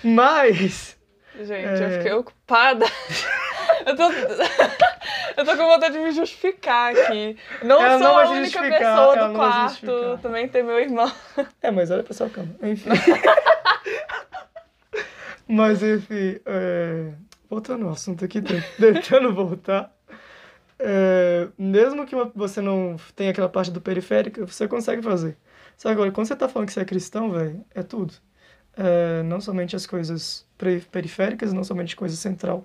Mas. 0.03 0.97
Gente, 1.37 1.83
é... 1.83 1.85
eu 1.85 1.99
fiquei 1.99 2.13
ocupada. 2.13 2.87
eu 3.85 3.95
tô. 3.95 4.11
eu 5.37 5.45
tô 5.45 5.57
com 5.57 5.67
vontade 5.67 5.93
de 5.93 6.01
me 6.01 6.13
justificar 6.13 6.93
aqui. 6.93 7.37
Não 7.63 7.85
ela 7.85 7.99
sou 7.99 8.09
não 8.09 8.19
a 8.19 8.31
única 8.31 8.63
pessoa 8.63 9.29
do 9.29 9.35
quarto, 9.35 10.19
também 10.23 10.49
tem 10.49 10.63
meu 10.63 10.81
irmão. 10.81 11.13
É, 11.61 11.71
mas 11.71 11.91
olha 11.91 12.03
pra 12.03 12.15
sua 12.15 12.31
cama. 12.31 12.55
Enfim. 12.63 12.89
Mas, 15.55 15.83
enfim, 15.83 16.41
é... 16.47 17.13
voltando 17.49 17.85
ao 17.85 17.93
assunto 17.93 18.25
aqui, 18.25 18.41
tentando 18.41 19.35
voltar. 19.37 19.95
É... 20.79 21.47
Mesmo 21.59 22.07
que 22.07 22.15
você 22.35 22.63
não 22.63 22.97
tenha 23.15 23.33
aquela 23.33 23.51
parte 23.51 23.71
do 23.71 23.79
periférico, 23.79 24.47
você 24.47 24.67
consegue 24.67 25.03
fazer. 25.03 25.37
Só 25.77 25.91
agora, 25.91 26.11
quando 26.11 26.27
você 26.27 26.35
tá 26.35 26.49
falando 26.49 26.69
que 26.69 26.73
você 26.73 26.81
é 26.81 26.87
cristão, 26.87 27.31
velho, 27.31 27.63
é 27.75 27.83
tudo. 27.83 28.15
É... 28.75 29.23
Não 29.25 29.43
somente 29.43 29.77
as 29.77 29.87
coisas 29.87 30.47
periféricas, 30.91 31.53
não 31.53 31.63
somente 31.63 31.95
coisa 31.97 32.17
central. 32.17 32.65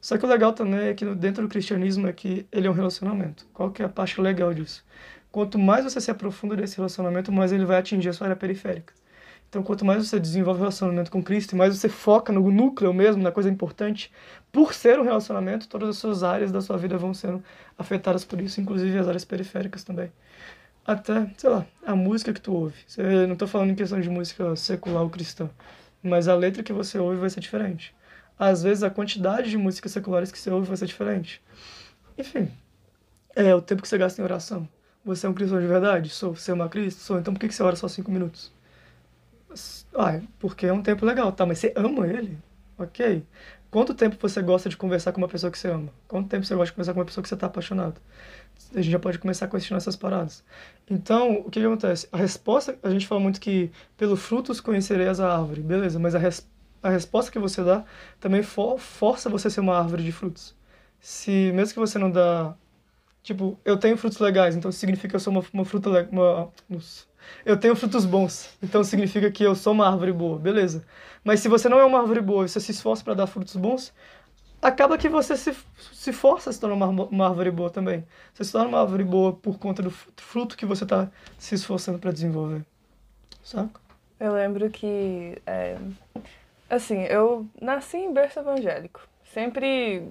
Só 0.00 0.16
que 0.16 0.24
o 0.24 0.28
legal 0.28 0.54
também 0.54 0.80
é 0.80 0.94
que 0.94 1.04
dentro 1.14 1.42
do 1.42 1.48
cristianismo 1.50 2.06
é 2.08 2.12
que 2.14 2.46
ele 2.50 2.66
é 2.66 2.70
um 2.70 2.74
relacionamento. 2.74 3.46
Qual 3.52 3.70
que 3.70 3.82
é 3.82 3.84
a 3.84 3.88
parte 3.88 4.18
legal 4.18 4.54
disso? 4.54 4.82
Quanto 5.30 5.58
mais 5.58 5.84
você 5.84 6.00
se 6.00 6.10
aprofunda 6.10 6.56
nesse 6.56 6.76
relacionamento, 6.76 7.30
mais 7.30 7.52
ele 7.52 7.66
vai 7.66 7.76
atingir 7.76 8.08
a 8.08 8.12
sua 8.14 8.28
área 8.28 8.36
periférica. 8.36 8.94
Então, 9.54 9.62
quanto 9.62 9.84
mais 9.84 10.04
você 10.04 10.18
desenvolve 10.18 10.58
o 10.58 10.62
relacionamento 10.62 11.12
com 11.12 11.22
Cristo, 11.22 11.54
mais 11.54 11.78
você 11.78 11.88
foca 11.88 12.32
no 12.32 12.50
núcleo 12.50 12.92
mesmo, 12.92 13.22
na 13.22 13.30
coisa 13.30 13.48
importante, 13.48 14.10
por 14.50 14.74
ser 14.74 14.98
um 14.98 15.04
relacionamento, 15.04 15.68
todas 15.68 15.90
as 15.90 15.96
suas 15.96 16.24
áreas 16.24 16.50
da 16.50 16.60
sua 16.60 16.76
vida 16.76 16.98
vão 16.98 17.14
sendo 17.14 17.40
afetadas 17.78 18.24
por 18.24 18.40
isso, 18.40 18.60
inclusive 18.60 18.98
as 18.98 19.06
áreas 19.06 19.24
periféricas 19.24 19.84
também. 19.84 20.10
Até, 20.84 21.30
sei 21.38 21.50
lá, 21.50 21.64
a 21.86 21.94
música 21.94 22.32
que 22.32 22.40
tu 22.40 22.52
ouve. 22.52 22.74
Eu 22.98 23.28
não 23.28 23.34
estou 23.34 23.46
falando 23.46 23.70
em 23.70 23.76
questão 23.76 24.00
de 24.00 24.10
música 24.10 24.56
secular 24.56 25.04
ou 25.04 25.08
cristã, 25.08 25.48
mas 26.02 26.26
a 26.26 26.34
letra 26.34 26.64
que 26.64 26.72
você 26.72 26.98
ouve 26.98 27.20
vai 27.20 27.30
ser 27.30 27.38
diferente. 27.38 27.94
Às 28.36 28.64
vezes, 28.64 28.82
a 28.82 28.90
quantidade 28.90 29.50
de 29.50 29.56
músicas 29.56 29.92
seculares 29.92 30.32
que 30.32 30.38
você 30.40 30.50
ouve 30.50 30.66
vai 30.66 30.76
ser 30.76 30.86
diferente. 30.86 31.40
Enfim, 32.18 32.50
é 33.36 33.54
o 33.54 33.62
tempo 33.62 33.82
que 33.82 33.88
você 33.88 33.98
gasta 33.98 34.20
em 34.20 34.24
oração. 34.24 34.68
Você 35.04 35.28
é 35.28 35.30
um 35.30 35.34
cristão 35.34 35.60
de 35.60 35.66
verdade? 35.68 36.10
Sou. 36.10 36.34
Você 36.34 36.50
uma 36.50 36.68
Cristo? 36.68 37.02
Sou. 37.02 37.20
Então 37.20 37.32
por 37.32 37.38
que 37.38 37.54
você 37.54 37.62
ora 37.62 37.76
só 37.76 37.86
cinco 37.86 38.10
minutos? 38.10 38.53
Ah, 39.94 40.20
porque 40.38 40.66
é 40.66 40.72
um 40.72 40.82
tempo 40.82 41.04
legal, 41.06 41.32
tá? 41.32 41.46
Mas 41.46 41.58
você 41.58 41.72
ama 41.76 42.06
ele? 42.06 42.38
Ok. 42.78 43.24
Quanto 43.70 43.94
tempo 43.94 44.16
você 44.20 44.40
gosta 44.40 44.68
de 44.68 44.76
conversar 44.76 45.12
com 45.12 45.18
uma 45.20 45.28
pessoa 45.28 45.50
que 45.50 45.58
você 45.58 45.68
ama? 45.68 45.88
Quanto 46.06 46.28
tempo 46.28 46.44
você 46.44 46.54
gosta 46.54 46.66
de 46.66 46.72
conversar 46.72 46.94
com 46.94 47.00
uma 47.00 47.04
pessoa 47.04 47.22
que 47.22 47.28
você 47.28 47.34
está 47.34 47.46
apaixonado? 47.46 48.00
A 48.72 48.80
gente 48.80 48.92
já 48.92 48.98
pode 48.98 49.18
começar 49.18 49.46
a 49.46 49.48
questionar 49.48 49.78
essas 49.78 49.96
paradas. 49.96 50.44
Então, 50.88 51.40
o 51.40 51.50
que, 51.50 51.60
que 51.60 51.66
acontece? 51.66 52.08
A 52.12 52.16
resposta, 52.16 52.78
a 52.82 52.90
gente 52.90 53.06
fala 53.06 53.20
muito 53.20 53.40
que 53.40 53.70
pelo 53.96 54.16
frutos 54.16 54.60
conhecereis 54.60 55.18
a 55.20 55.36
árvore, 55.36 55.60
beleza, 55.60 55.98
mas 55.98 56.14
a, 56.14 56.18
res, 56.18 56.48
a 56.82 56.90
resposta 56.90 57.32
que 57.32 57.38
você 57.38 57.64
dá 57.64 57.84
também 58.20 58.42
for, 58.42 58.78
força 58.78 59.28
você 59.28 59.48
a 59.48 59.50
ser 59.50 59.60
uma 59.60 59.76
árvore 59.76 60.04
de 60.04 60.12
frutos. 60.12 60.54
Se, 61.00 61.50
mesmo 61.52 61.74
que 61.74 61.80
você 61.80 61.98
não 61.98 62.10
dá. 62.10 62.54
Tipo, 63.22 63.58
eu 63.64 63.76
tenho 63.78 63.96
frutos 63.96 64.18
legais, 64.18 64.54
então 64.56 64.70
significa 64.70 65.08
que 65.08 65.16
eu 65.16 65.20
sou 65.20 65.32
uma, 65.32 65.44
uma 65.52 65.64
fruta. 65.64 65.90
Uma, 66.12 66.52
nossa, 66.68 67.06
eu 67.44 67.56
tenho 67.56 67.76
frutos 67.76 68.04
bons, 68.04 68.50
então 68.62 68.82
significa 68.82 69.30
que 69.30 69.42
eu 69.42 69.54
sou 69.54 69.72
uma 69.72 69.88
árvore 69.88 70.12
boa, 70.12 70.38
beleza. 70.38 70.84
Mas 71.22 71.40
se 71.40 71.48
você 71.48 71.68
não 71.68 71.78
é 71.78 71.84
uma 71.84 72.00
árvore 72.00 72.20
boa 72.20 72.44
e 72.44 72.48
você 72.48 72.60
se 72.60 72.70
esforça 72.72 73.02
para 73.02 73.14
dar 73.14 73.26
frutos 73.26 73.56
bons, 73.56 73.92
acaba 74.60 74.96
que 74.96 75.08
você 75.08 75.36
se, 75.36 75.54
se 75.92 76.12
força 76.12 76.50
a 76.50 76.52
se 76.52 76.60
tornar 76.60 76.86
uma, 76.86 77.04
uma 77.04 77.28
árvore 77.28 77.50
boa 77.50 77.70
também. 77.70 78.04
Você 78.32 78.44
se 78.44 78.52
torna 78.52 78.68
uma 78.68 78.80
árvore 78.80 79.04
boa 79.04 79.32
por 79.32 79.58
conta 79.58 79.82
do 79.82 79.90
fruto 79.90 80.56
que 80.56 80.66
você 80.66 80.84
está 80.84 81.10
se 81.38 81.54
esforçando 81.54 81.98
para 81.98 82.12
desenvolver. 82.12 82.64
Saca? 83.42 83.80
Eu 84.18 84.32
lembro 84.32 84.70
que, 84.70 85.36
é, 85.46 85.76
assim, 86.70 87.02
eu 87.02 87.46
nasci 87.60 87.98
em 87.98 88.12
berço 88.12 88.38
evangélico. 88.38 89.00
Sempre, 89.32 90.08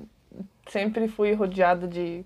sempre 0.67 1.07
fui 1.07 1.33
rodeada 1.33 1.87
de 1.87 2.23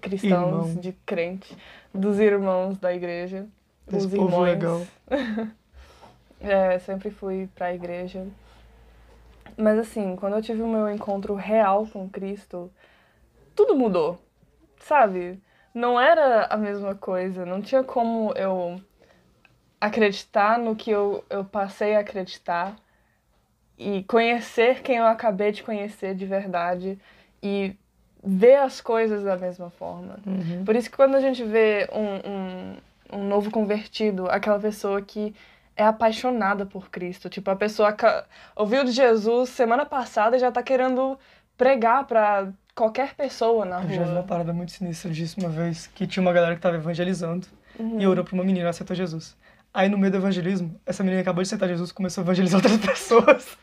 cristãos, 0.00 0.68
Irmão. 0.68 0.80
de 0.80 0.92
crentes, 1.06 1.56
dos 1.94 2.18
irmãos 2.18 2.76
da 2.78 2.92
igreja. 2.92 3.46
Esse 3.88 4.06
os 4.06 4.14
povo 4.14 4.40
legal. 4.40 4.86
é, 6.40 6.78
sempre 6.78 7.10
fui 7.10 7.48
para 7.54 7.66
a 7.66 7.74
igreja. 7.74 8.26
Mas 9.56 9.78
assim, 9.78 10.16
quando 10.16 10.34
eu 10.34 10.42
tive 10.42 10.62
o 10.62 10.68
meu 10.68 10.88
encontro 10.90 11.34
real 11.34 11.86
com 11.86 12.08
Cristo, 12.08 12.70
tudo 13.54 13.76
mudou. 13.76 14.18
Sabe? 14.80 15.40
Não 15.72 16.00
era 16.00 16.46
a 16.46 16.56
mesma 16.56 16.94
coisa, 16.94 17.44
não 17.44 17.60
tinha 17.60 17.82
como 17.82 18.32
eu 18.32 18.80
acreditar 19.80 20.58
no 20.58 20.74
que 20.74 20.90
eu, 20.90 21.24
eu 21.28 21.44
passei 21.44 21.94
a 21.94 22.00
acreditar 22.00 22.76
e 23.76 24.02
conhecer 24.04 24.82
quem 24.82 24.96
eu 24.96 25.06
acabei 25.06 25.52
de 25.52 25.62
conhecer 25.62 26.14
de 26.14 26.24
verdade 26.24 26.98
e 27.42 27.76
ver 28.22 28.56
as 28.56 28.80
coisas 28.80 29.22
da 29.24 29.36
mesma 29.36 29.68
forma. 29.70 30.18
Uhum. 30.26 30.64
Por 30.64 30.74
isso 30.74 30.90
que 30.90 30.96
quando 30.96 31.16
a 31.16 31.20
gente 31.20 31.44
vê 31.44 31.88
um, 31.92 32.30
um 32.30 32.76
um 33.14 33.26
novo 33.26 33.50
convertido, 33.50 34.28
aquela 34.28 34.58
pessoa 34.58 35.00
que 35.00 35.34
é 35.76 35.84
apaixonada 35.84 36.66
por 36.66 36.90
Cristo. 36.90 37.28
Tipo, 37.28 37.50
a 37.50 37.56
pessoa 37.56 37.96
ouviu 38.54 38.84
de 38.84 38.92
Jesus 38.92 39.50
semana 39.50 39.84
passada 39.86 40.36
e 40.36 40.40
já 40.40 40.50
tá 40.50 40.62
querendo 40.62 41.18
pregar 41.56 42.04
para 42.06 42.48
qualquer 42.74 43.14
pessoa 43.14 43.64
na 43.64 43.78
rua. 43.78 43.90
Eu 43.90 43.96
já 43.96 44.04
vi 44.04 44.10
uma 44.10 44.22
parada 44.22 44.52
muito 44.52 44.72
sinistra 44.72 45.10
disso 45.10 45.40
uma 45.40 45.48
vez, 45.48 45.86
que 45.86 46.06
tinha 46.06 46.20
uma 46.20 46.32
galera 46.32 46.54
que 46.54 46.60
tava 46.60 46.76
evangelizando 46.76 47.46
uhum. 47.78 48.00
e 48.00 48.06
orou 48.06 48.24
pra 48.24 48.34
uma 48.34 48.44
menina, 48.44 48.68
aceitou 48.68 48.96
Jesus. 48.96 49.36
Aí 49.74 49.88
no 49.88 49.98
meio 49.98 50.12
do 50.12 50.18
evangelismo, 50.18 50.80
essa 50.86 51.02
menina 51.02 51.20
acabou 51.20 51.42
de 51.42 51.48
aceitar 51.48 51.66
Jesus 51.66 51.90
começou 51.90 52.22
a 52.22 52.24
evangelizar 52.24 52.58
outras 52.58 52.78
pessoas. 52.86 53.58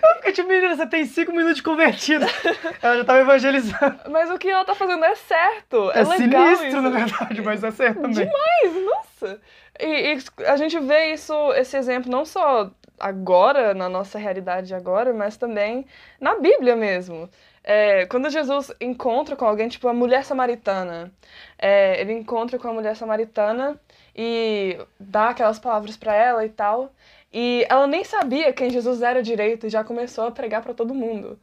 Eu 0.00 0.16
fiquei 0.18 0.32
tipo, 0.32 0.48
menina, 0.48 0.76
você 0.76 0.86
tem 0.86 1.04
cinco 1.04 1.32
minutos 1.32 1.56
de 1.56 1.64
convertida. 1.64 2.28
ela 2.80 2.98
já 2.98 3.04
tava 3.04 3.18
evangelizando. 3.18 3.98
Mas 4.08 4.30
o 4.30 4.38
que 4.38 4.48
ela 4.48 4.64
tá 4.64 4.76
fazendo 4.76 5.04
é 5.04 5.16
certo. 5.16 5.90
É, 5.90 6.02
é 6.02 6.04
sinistro, 6.04 6.68
isso. 6.68 6.80
na 6.80 6.90
verdade, 6.90 7.42
mas 7.42 7.64
é 7.64 7.72
certo 7.72 8.02
também. 8.02 8.24
Demais, 8.24 8.86
nossa. 8.86 9.40
E, 9.80 10.14
e, 10.14 10.44
a 10.44 10.56
gente 10.56 10.78
vê 10.78 11.12
isso, 11.12 11.34
esse 11.54 11.76
exemplo 11.76 12.08
não 12.08 12.24
só 12.24 12.70
agora, 13.00 13.74
na 13.74 13.88
nossa 13.88 14.16
realidade 14.16 14.72
agora, 14.72 15.12
mas 15.12 15.36
também 15.36 15.84
na 16.20 16.38
Bíblia 16.38 16.76
mesmo. 16.76 17.28
É, 17.70 18.06
quando 18.06 18.30
Jesus 18.30 18.72
encontra 18.80 19.36
com 19.36 19.44
alguém, 19.44 19.68
tipo 19.68 19.86
a 19.88 19.92
mulher 19.92 20.24
samaritana, 20.24 21.12
é, 21.58 22.00
ele 22.00 22.14
encontra 22.14 22.58
com 22.58 22.66
a 22.66 22.72
mulher 22.72 22.96
samaritana 22.96 23.78
e 24.16 24.78
dá 24.98 25.28
aquelas 25.28 25.58
palavras 25.58 25.94
para 25.94 26.14
ela 26.14 26.46
e 26.46 26.48
tal. 26.48 26.90
E 27.30 27.66
ela 27.68 27.86
nem 27.86 28.02
sabia 28.04 28.54
quem 28.54 28.70
Jesus 28.70 29.02
era 29.02 29.22
direito 29.22 29.66
e 29.66 29.70
já 29.70 29.84
começou 29.84 30.24
a 30.26 30.30
pregar 30.30 30.62
para 30.62 30.72
todo 30.72 30.94
mundo. 30.94 31.38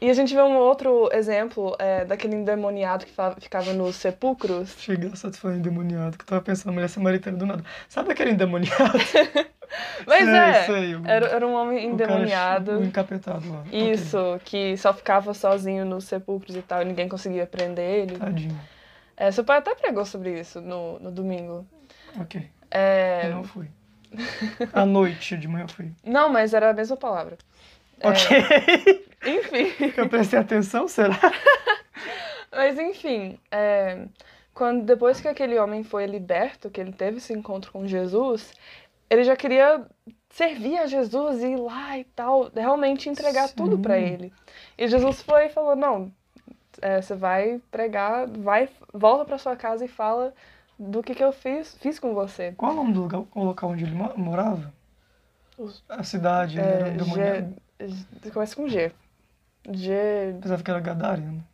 E 0.00 0.10
a 0.10 0.14
gente 0.14 0.34
vê 0.34 0.42
um 0.42 0.56
outro 0.56 1.08
exemplo 1.12 1.76
é, 1.78 2.04
daquele 2.04 2.34
endemoniado 2.36 3.06
que 3.06 3.12
ficava 3.40 3.72
nos 3.72 3.96
sepulcros. 3.96 4.74
Achei 4.76 4.96
engraçado 4.96 5.36
foi 5.36 5.54
endemoniado, 5.54 6.16
que 6.18 6.22
eu 6.24 6.26
tava 6.26 6.42
pensando 6.42 6.66
na 6.66 6.72
mulher 6.72 6.88
samaritana 6.88 7.36
do 7.36 7.46
nada. 7.46 7.64
Sabe 7.88 8.12
aquele 8.12 8.30
endemoniado? 8.32 8.98
Mas 10.06 10.24
Sei, 10.24 10.34
é, 10.38 10.52
sei, 10.66 10.94
o- 10.94 11.02
era, 11.06 11.26
era 11.26 11.46
um 11.46 11.54
homem 11.54 11.78
cara 11.78 11.92
endemoniado. 11.94 12.78
O 12.78 12.84
encapetado 12.84 13.50
lá. 13.50 13.64
Isso, 13.72 14.40
que 14.44 14.76
só 14.76 14.92
ficava 14.92 15.32
sozinho 15.34 15.84
nos 15.84 16.04
sepulcros 16.04 16.54
e 16.54 16.62
tal, 16.62 16.82
e 16.82 16.84
ninguém 16.84 17.08
conseguia 17.08 17.46
prender 17.46 17.84
ele. 18.02 18.18
Tadinho. 18.18 18.58
É, 19.16 19.30
seu 19.32 19.42
pai 19.44 19.58
até 19.58 19.74
pregou 19.74 20.04
sobre 20.04 20.38
isso 20.38 20.60
no, 20.60 20.98
no 20.98 21.10
domingo. 21.10 21.66
Ok. 22.20 22.48
É, 22.70 23.22
Eu 23.26 23.36
não 23.36 23.44
fui. 23.44 23.68
À 24.72 24.84
noite, 24.84 25.36
de 25.36 25.48
manhã 25.48 25.64
eu 25.64 25.68
fui. 25.68 25.90
não, 26.04 26.28
mas 26.28 26.54
era 26.54 26.70
a 26.70 26.72
mesma 26.74 26.96
palavra. 26.96 27.36
É, 28.00 28.08
Ok. 28.08 29.04
Enfim. 29.26 29.92
Eu 29.96 30.08
prestei 30.08 30.38
atenção, 30.38 30.86
será? 30.86 31.18
Mas 32.52 32.78
enfim, 32.78 33.38
é, 33.50 34.06
quando, 34.52 34.84
depois 34.84 35.20
que 35.20 35.26
aquele 35.28 35.58
homem 35.58 35.82
foi 35.82 36.06
liberto, 36.06 36.70
que 36.70 36.80
ele 36.80 36.92
teve 36.92 37.16
esse 37.16 37.32
encontro 37.32 37.72
com 37.72 37.86
Jesus, 37.86 38.52
ele 39.10 39.24
já 39.24 39.34
queria 39.34 39.84
servir 40.30 40.78
a 40.78 40.86
Jesus 40.86 41.42
e 41.42 41.48
ir 41.52 41.56
lá 41.56 41.98
e 41.98 42.04
tal, 42.04 42.50
realmente 42.54 43.08
entregar 43.08 43.48
tudo 43.48 43.78
pra 43.78 43.94
Sim. 43.96 44.04
ele. 44.04 44.32
E 44.78 44.86
Jesus 44.86 45.22
foi 45.22 45.46
e 45.46 45.48
falou: 45.48 45.74
Não, 45.74 46.12
é, 46.80 47.00
você 47.00 47.14
vai 47.16 47.60
pregar, 47.70 48.26
vai, 48.28 48.68
volta 48.92 49.24
pra 49.24 49.38
sua 49.38 49.56
casa 49.56 49.84
e 49.84 49.88
fala 49.88 50.32
do 50.78 51.02
que, 51.02 51.14
que 51.14 51.24
eu 51.24 51.32
fiz, 51.32 51.74
fiz 51.80 51.98
com 51.98 52.14
você. 52.14 52.52
Qual 52.56 52.70
é 52.70 52.74
o 52.74 52.76
nome 52.76 52.92
do 52.92 53.00
lugar, 53.02 53.22
o 53.34 53.42
local 53.44 53.70
onde 53.70 53.84
ele 53.84 53.94
mo- 53.94 54.12
morava? 54.16 54.72
Os- 55.56 55.82
A 55.88 56.02
cidade, 56.04 56.58
era 56.60 56.88
É. 56.90 56.98
G, 56.98 57.48
começa 58.32 58.56
com 58.56 58.68
G. 58.68 58.92
G. 59.70 60.36
Pensava 60.40 60.62
que 60.62 60.70
era 60.70 60.80
Gadareno. 60.80 61.44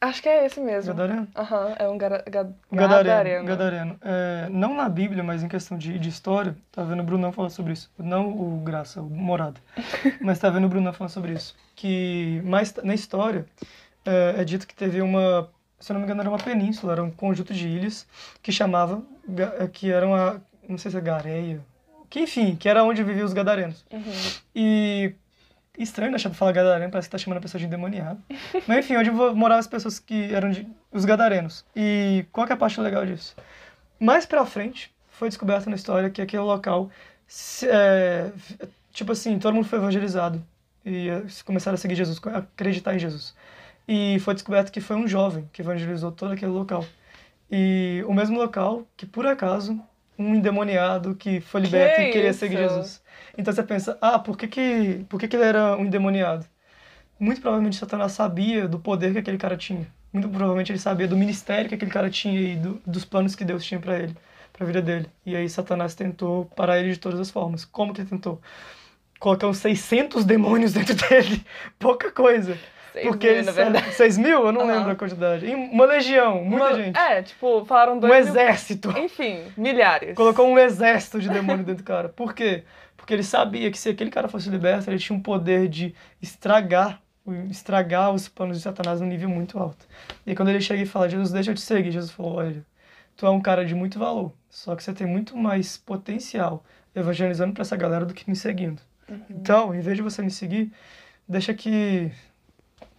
Acho 0.00 0.22
que 0.22 0.28
é 0.28 0.44
esse 0.44 0.60
mesmo. 0.60 0.94
Gadareno? 0.94 1.26
Aham, 1.34 1.74
é 1.78 1.88
um 1.88 1.96
gara, 1.96 2.22
ga, 2.28 2.44
Gadareno. 2.70 3.04
gadareno. 3.04 3.44
Gadareno. 3.46 3.98
É, 4.02 4.48
não 4.50 4.74
na 4.74 4.88
Bíblia, 4.88 5.24
mas 5.24 5.42
em 5.42 5.48
questão 5.48 5.78
de, 5.78 5.98
de 5.98 6.08
história, 6.08 6.54
tá 6.70 6.82
vendo 6.82 7.00
o 7.00 7.02
Brunão 7.02 7.32
falar 7.32 7.48
sobre 7.48 7.72
isso. 7.72 7.90
Não 7.98 8.28
o 8.28 8.60
Graça, 8.60 9.00
o 9.00 9.08
Morada. 9.08 9.58
mas 10.20 10.38
tá 10.38 10.50
vendo 10.50 10.66
o 10.66 10.68
Brunão 10.68 10.92
falar 10.92 11.08
sobre 11.08 11.32
isso. 11.32 11.56
Que 11.74 12.42
mais 12.44 12.74
na 12.84 12.94
história 12.94 13.46
é, 14.04 14.36
é 14.38 14.44
dito 14.44 14.66
que 14.66 14.74
teve 14.74 15.00
uma, 15.00 15.50
se 15.80 15.90
eu 15.90 15.94
não 15.94 16.00
me 16.00 16.04
engano, 16.04 16.20
era 16.20 16.30
uma 16.30 16.38
península, 16.38 16.92
era 16.92 17.02
um 17.02 17.10
conjunto 17.10 17.54
de 17.54 17.66
ilhas 17.66 18.06
que 18.42 18.52
chamava, 18.52 19.02
é, 19.58 19.66
que 19.66 19.90
era 19.90 20.06
uma, 20.06 20.42
não 20.68 20.76
sei 20.76 20.90
se 20.90 20.96
é 20.96 21.00
Gareia, 21.00 21.60
que 22.08 22.20
enfim, 22.20 22.54
que 22.54 22.68
era 22.68 22.84
onde 22.84 23.02
viviam 23.02 23.24
os 23.24 23.32
gadarenos. 23.32 23.84
Uhum. 23.90 24.02
E 24.54 25.14
estranho 25.78 26.12
pra 26.12 26.30
falar 26.30 26.52
gadareno, 26.52 26.90
parece 26.90 27.08
que 27.08 27.12
tá 27.12 27.18
chamando 27.18 27.38
a 27.38 27.42
pessoa 27.42 27.58
de 27.58 27.66
endemoniado. 27.66 28.20
Mas 28.66 28.78
enfim, 28.78 28.96
onde 28.96 29.10
moravam 29.10 29.58
as 29.58 29.66
pessoas 29.66 29.98
que 29.98 30.32
eram 30.32 30.50
de, 30.50 30.66
os 30.92 31.04
gadarenos. 31.04 31.64
E 31.74 32.24
qual 32.32 32.46
que 32.46 32.52
é 32.52 32.56
a 32.56 32.58
parte 32.58 32.80
legal 32.80 33.04
disso? 33.04 33.36
Mais 33.98 34.26
pra 34.26 34.44
frente, 34.44 34.94
foi 35.08 35.28
descoberto 35.28 35.68
na 35.68 35.76
história 35.76 36.10
que 36.10 36.20
aquele 36.20 36.42
local, 36.42 36.90
é, 37.64 38.30
tipo 38.92 39.12
assim, 39.12 39.38
todo 39.38 39.54
mundo 39.54 39.66
foi 39.66 39.78
evangelizado. 39.78 40.42
E 40.84 41.08
eh, 41.08 41.22
começaram 41.44 41.74
a 41.74 41.78
seguir 41.78 41.96
Jesus, 41.96 42.20
a 42.26 42.38
acreditar 42.38 42.94
em 42.94 42.98
Jesus. 42.98 43.34
E 43.88 44.18
foi 44.20 44.34
descoberto 44.34 44.70
que 44.70 44.80
foi 44.80 44.94
um 44.96 45.08
jovem 45.08 45.48
que 45.52 45.62
evangelizou 45.62 46.12
todo 46.12 46.32
aquele 46.32 46.52
local. 46.52 46.84
E 47.50 48.04
o 48.06 48.14
mesmo 48.14 48.38
local 48.38 48.86
que, 48.96 49.06
por 49.06 49.26
acaso, 49.26 49.80
um 50.18 50.34
endemoniado 50.34 51.14
que 51.14 51.40
foi 51.40 51.60
liberto 51.60 52.00
Que 52.00 52.02
e 52.02 52.10
queria 52.10 52.30
isso? 52.30 52.40
seguir 52.40 52.56
Jesus. 52.58 53.02
Então 53.36 53.52
você 53.54 53.62
pensa, 53.62 53.98
ah, 54.00 54.18
por 54.18 54.36
que, 54.36 54.48
que, 54.48 55.04
por 55.08 55.20
que, 55.20 55.28
que 55.28 55.36
ele 55.36 55.44
era 55.44 55.76
um 55.76 55.84
endemoniado? 55.86 56.46
Muito 57.18 57.40
provavelmente 57.40 57.76
Satanás 57.76 58.12
sabia 58.12 58.68
do 58.68 58.78
poder 58.78 59.12
que 59.12 59.18
aquele 59.18 59.38
cara 59.38 59.56
tinha. 59.56 59.86
Muito 60.12 60.28
provavelmente 60.28 60.72
ele 60.72 60.78
sabia 60.78 61.08
do 61.08 61.16
ministério 61.16 61.68
que 61.68 61.74
aquele 61.74 61.90
cara 61.90 62.10
tinha 62.10 62.40
e 62.40 62.56
do- 62.56 62.80
dos 62.86 63.04
planos 63.04 63.34
que 63.34 63.44
Deus 63.44 63.64
tinha 63.64 63.80
pra 63.80 63.98
ele, 63.98 64.16
pra 64.52 64.66
vida 64.66 64.82
dele. 64.82 65.10
E 65.24 65.36
aí 65.36 65.48
Satanás 65.48 65.94
tentou 65.94 66.46
parar 66.56 66.78
ele 66.78 66.92
de 66.92 66.98
todas 66.98 67.20
as 67.20 67.30
formas. 67.30 67.64
Como 67.64 67.92
que 67.94 68.00
ele 68.02 68.08
tentou? 68.10 68.40
Colocar 69.20 69.48
uns 69.48 69.58
600 69.58 70.24
demônios 70.24 70.72
dentro 70.74 70.94
dele. 70.94 71.44
Pouca 71.78 72.12
coisa. 72.12 72.60
Porque 73.02 73.32
mil, 73.32 73.44
na 73.44 73.52
verdade. 73.52 73.92
6 73.94 74.18
mil? 74.18 74.46
Eu 74.46 74.52
não 74.52 74.62
Aham. 74.62 74.72
lembro 74.76 74.90
a 74.92 74.96
quantidade. 74.96 75.46
Uma 75.46 75.84
legião, 75.84 76.42
muita 76.44 76.66
Uma- 76.66 76.74
gente. 76.74 76.98
É, 76.98 77.22
tipo, 77.22 77.64
falaram 77.64 77.96
Um 77.96 78.00
dois 78.00 78.12
mil- 78.12 78.34
exército. 78.34 78.90
Enfim, 78.98 79.40
milhares. 79.56 80.14
Colocou 80.14 80.46
um 80.46 80.58
exército 80.58 81.20
de 81.20 81.28
demônio 81.28 81.64
dentro 81.64 81.82
do 81.82 81.86
cara. 81.86 82.08
Por 82.08 82.34
quê? 82.34 82.64
Porque 82.96 83.12
ele 83.14 83.22
sabia 83.22 83.70
que 83.70 83.78
se 83.78 83.88
aquele 83.90 84.10
cara 84.10 84.28
fosse 84.28 84.48
liberto, 84.48 84.90
ele 84.90 84.98
tinha 84.98 85.16
um 85.16 85.20
poder 85.22 85.68
de 85.68 85.94
estragar, 86.20 87.00
estragar 87.50 88.12
os 88.12 88.28
planos 88.28 88.56
de 88.56 88.62
Satanás 88.62 89.00
num 89.00 89.06
nível 89.06 89.28
muito 89.28 89.58
alto. 89.58 89.86
E 90.26 90.30
aí, 90.30 90.36
quando 90.36 90.48
ele 90.48 90.60
chega 90.60 90.82
e 90.82 90.86
fala, 90.86 91.08
Jesus, 91.08 91.30
deixa 91.30 91.50
eu 91.50 91.54
te 91.54 91.60
seguir, 91.60 91.90
Jesus 91.92 92.10
falou, 92.10 92.34
olha, 92.36 92.64
tu 93.16 93.24
é 93.26 93.30
um 93.30 93.40
cara 93.40 93.64
de 93.64 93.74
muito 93.74 93.98
valor, 93.98 94.32
só 94.50 94.74
que 94.74 94.82
você 94.82 94.92
tem 94.92 95.06
muito 95.06 95.36
mais 95.36 95.76
potencial 95.76 96.64
evangelizando 96.94 97.52
pra 97.52 97.62
essa 97.62 97.76
galera 97.76 98.04
do 98.04 98.14
que 98.14 98.28
me 98.28 98.34
seguindo. 98.34 98.80
Então, 99.30 99.72
em 99.74 99.80
vez 99.80 99.96
de 99.96 100.02
você 100.02 100.20
me 100.22 100.30
seguir, 100.30 100.72
deixa 101.28 101.54
que 101.54 102.10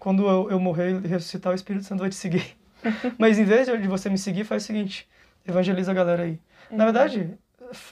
quando 0.08 0.26
eu, 0.26 0.50
eu 0.52 0.58
morrer 0.58 1.02
e 1.04 1.06
ressuscitar, 1.06 1.52
o 1.52 1.56
Espírito 1.56 1.84
Santo 1.84 2.00
vai 2.00 2.08
te 2.10 2.16
seguir. 2.16 2.56
Mas 3.20 3.38
em 3.38 3.44
vez 3.44 3.68
de 3.68 3.88
você 3.90 4.10
me 4.10 4.18
seguir, 4.18 4.46
faz 4.46 4.64
o 4.64 4.66
seguinte, 4.66 5.06
evangeliza 5.46 5.92
a 5.92 5.94
galera 5.94 6.24
aí. 6.24 6.40
Na 6.72 6.86
verdade, 6.86 7.38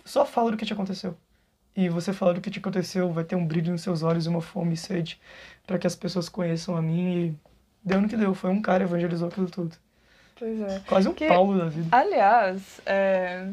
só 0.05 0.25
fala 0.25 0.49
do 0.51 0.55
que 0.55 0.65
te 0.65 0.71
aconteceu. 0.71 1.17
E 1.75 1.89
você 1.89 2.13
fala 2.13 2.33
do 2.33 2.39
que 2.39 2.49
te 2.49 2.59
aconteceu, 2.59 3.11
vai 3.11 3.25
ter 3.25 3.35
um 3.35 3.45
brilho 3.45 3.69
nos 3.69 3.81
seus 3.81 4.01
olhos 4.01 4.25
e 4.25 4.29
uma 4.29 4.39
fome 4.39 4.75
e 4.75 4.77
sede 4.77 5.19
para 5.67 5.77
que 5.77 5.85
as 5.85 5.93
pessoas 5.93 6.29
conheçam 6.29 6.77
a 6.77 6.81
mim 6.81 7.17
e 7.17 7.35
deu 7.83 7.99
no 7.99 8.07
que 8.07 8.15
deu. 8.15 8.33
Foi 8.33 8.49
um 8.49 8.61
cara 8.61 8.85
que 8.85 8.89
evangelizou 8.91 9.27
aquilo 9.27 9.49
tudo. 9.49 9.75
Pois 10.39 10.57
é. 10.61 10.81
Quase 10.87 11.09
um 11.09 11.13
Que- 11.13 11.27
Paulo 11.27 11.57
da 11.59 11.65
vida. 11.65 11.89
Aliás, 11.91 12.79
é, 12.85 13.49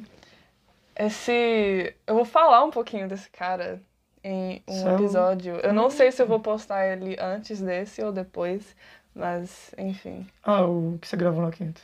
esse. 0.96 1.96
Eu 2.06 2.14
vou 2.14 2.24
falar 2.24 2.62
um 2.64 2.70
pouquinho 2.70 3.08
desse 3.08 3.28
cara 3.28 3.82
em 4.24 4.62
um 4.68 4.72
Só- 4.74 4.94
episódio. 4.94 5.56
Eu 5.56 5.72
não 5.72 5.90
sei 5.90 6.10
se 6.12 6.22
eu 6.22 6.26
vou 6.26 6.40
postar 6.40 6.86
ele 6.86 7.16
antes 7.20 7.60
desse 7.60 8.02
ou 8.02 8.12
depois, 8.12 8.74
mas 9.14 9.72
enfim. 9.78 10.26
Ah, 10.42 10.62
o 10.64 10.98
que 11.00 11.08
você 11.08 11.16
gravou 11.16 11.42
na 11.42 11.50
quinta. 11.50 11.80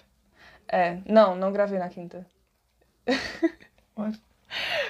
É, 0.68 0.98
não, 1.07 1.35
não 1.37 1.53
gravei 1.53 1.79
na 1.79 1.88
quinta. 1.88 2.24
Ué? 3.98 4.12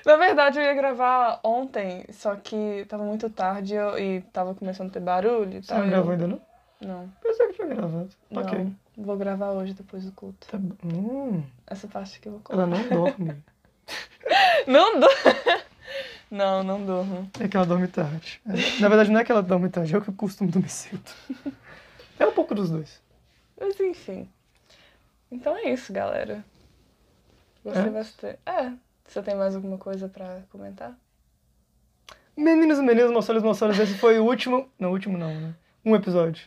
Na 0.07 0.17
verdade, 0.17 0.59
eu 0.59 0.65
ia 0.65 0.75
gravar 0.75 1.41
ontem, 1.43 2.05
só 2.13 2.37
que 2.37 2.85
tava 2.89 3.03
muito 3.05 3.29
tarde 3.31 3.75
eu- 3.75 3.99
e 3.99 4.21
tava 4.33 4.55
começando 4.55 4.89
a 4.91 4.93
ter 4.93 5.01
barulho 5.01 5.59
e 5.59 5.63
Você 5.63 5.69
tal. 5.69 5.79
não 5.79 5.85
eu- 5.87 5.91
gravou 5.91 6.13
ainda 6.13 6.27
não? 6.29 6.41
Não, 6.81 7.09
Pensei 7.21 7.49
que 7.49 7.55
tinha 7.55 7.67
gravado. 7.69 8.09
não. 8.31 8.43
Ok. 8.43 8.73
Vou 8.97 9.17
gravar 9.17 9.51
hoje 9.51 9.75
depois 9.75 10.05
do 10.05 10.13
culto. 10.13 10.47
Tá 10.49 10.59
bom. 10.59 10.75
Hum, 10.85 11.43
Essa 11.67 11.89
parte 11.89 12.21
que 12.21 12.29
eu 12.29 12.33
vou 12.33 12.41
colocar. 12.41 12.63
ela 12.65 12.77
não 12.77 12.89
dorme. 12.89 13.43
Não 14.67 15.01
dou. 15.01 15.09
Não, 16.31 16.63
não 16.63 16.85
durmo. 16.85 17.31
É 17.41 17.49
que 17.49 17.57
ela 17.57 17.65
dorme 17.67 17.89
tarde. 17.89 18.41
É, 18.47 18.81
Na 18.81 18.89
verdade, 18.89 19.11
não 19.11 19.19
é 19.21 19.25
que 19.25 19.33
ela 19.33 19.43
dorme 19.43 19.69
tarde, 19.71 19.97
é 19.97 20.01
que 20.01 20.09
eu 20.09 20.15
costumo 20.15 20.51
dormir 20.51 20.69
cedo. 20.69 21.03
É 22.19 22.27
um 22.27 22.33
pouco 22.33 22.55
dos 22.55 22.69
dois. 22.71 23.01
Mas 23.59 23.79
enfim. 23.81 24.29
Então 25.31 25.57
é 25.57 25.71
isso, 25.73 25.93
galera. 25.93 26.45
Gostei 27.65 27.83
É? 27.85 27.91
bastante. 27.91 28.39
É. 28.47 28.73
Você 29.07 29.23
tem 29.23 29.35
mais 29.35 29.55
alguma 29.57 29.79
coisa 29.79 30.09
pra 30.09 30.43
comentar? 30.51 30.95
Meninos 32.37 32.79
e 32.79 32.83
meninas, 32.83 33.11
e 33.11 33.15
moçolas, 33.43 33.79
esse 33.79 33.95
foi 33.95 34.19
o 34.19 34.25
último. 34.25 34.71
Não, 34.79 34.93
último 34.93 35.17
não, 35.19 35.35
né? 35.35 35.55
Um 35.85 35.97
episódio. 35.97 36.47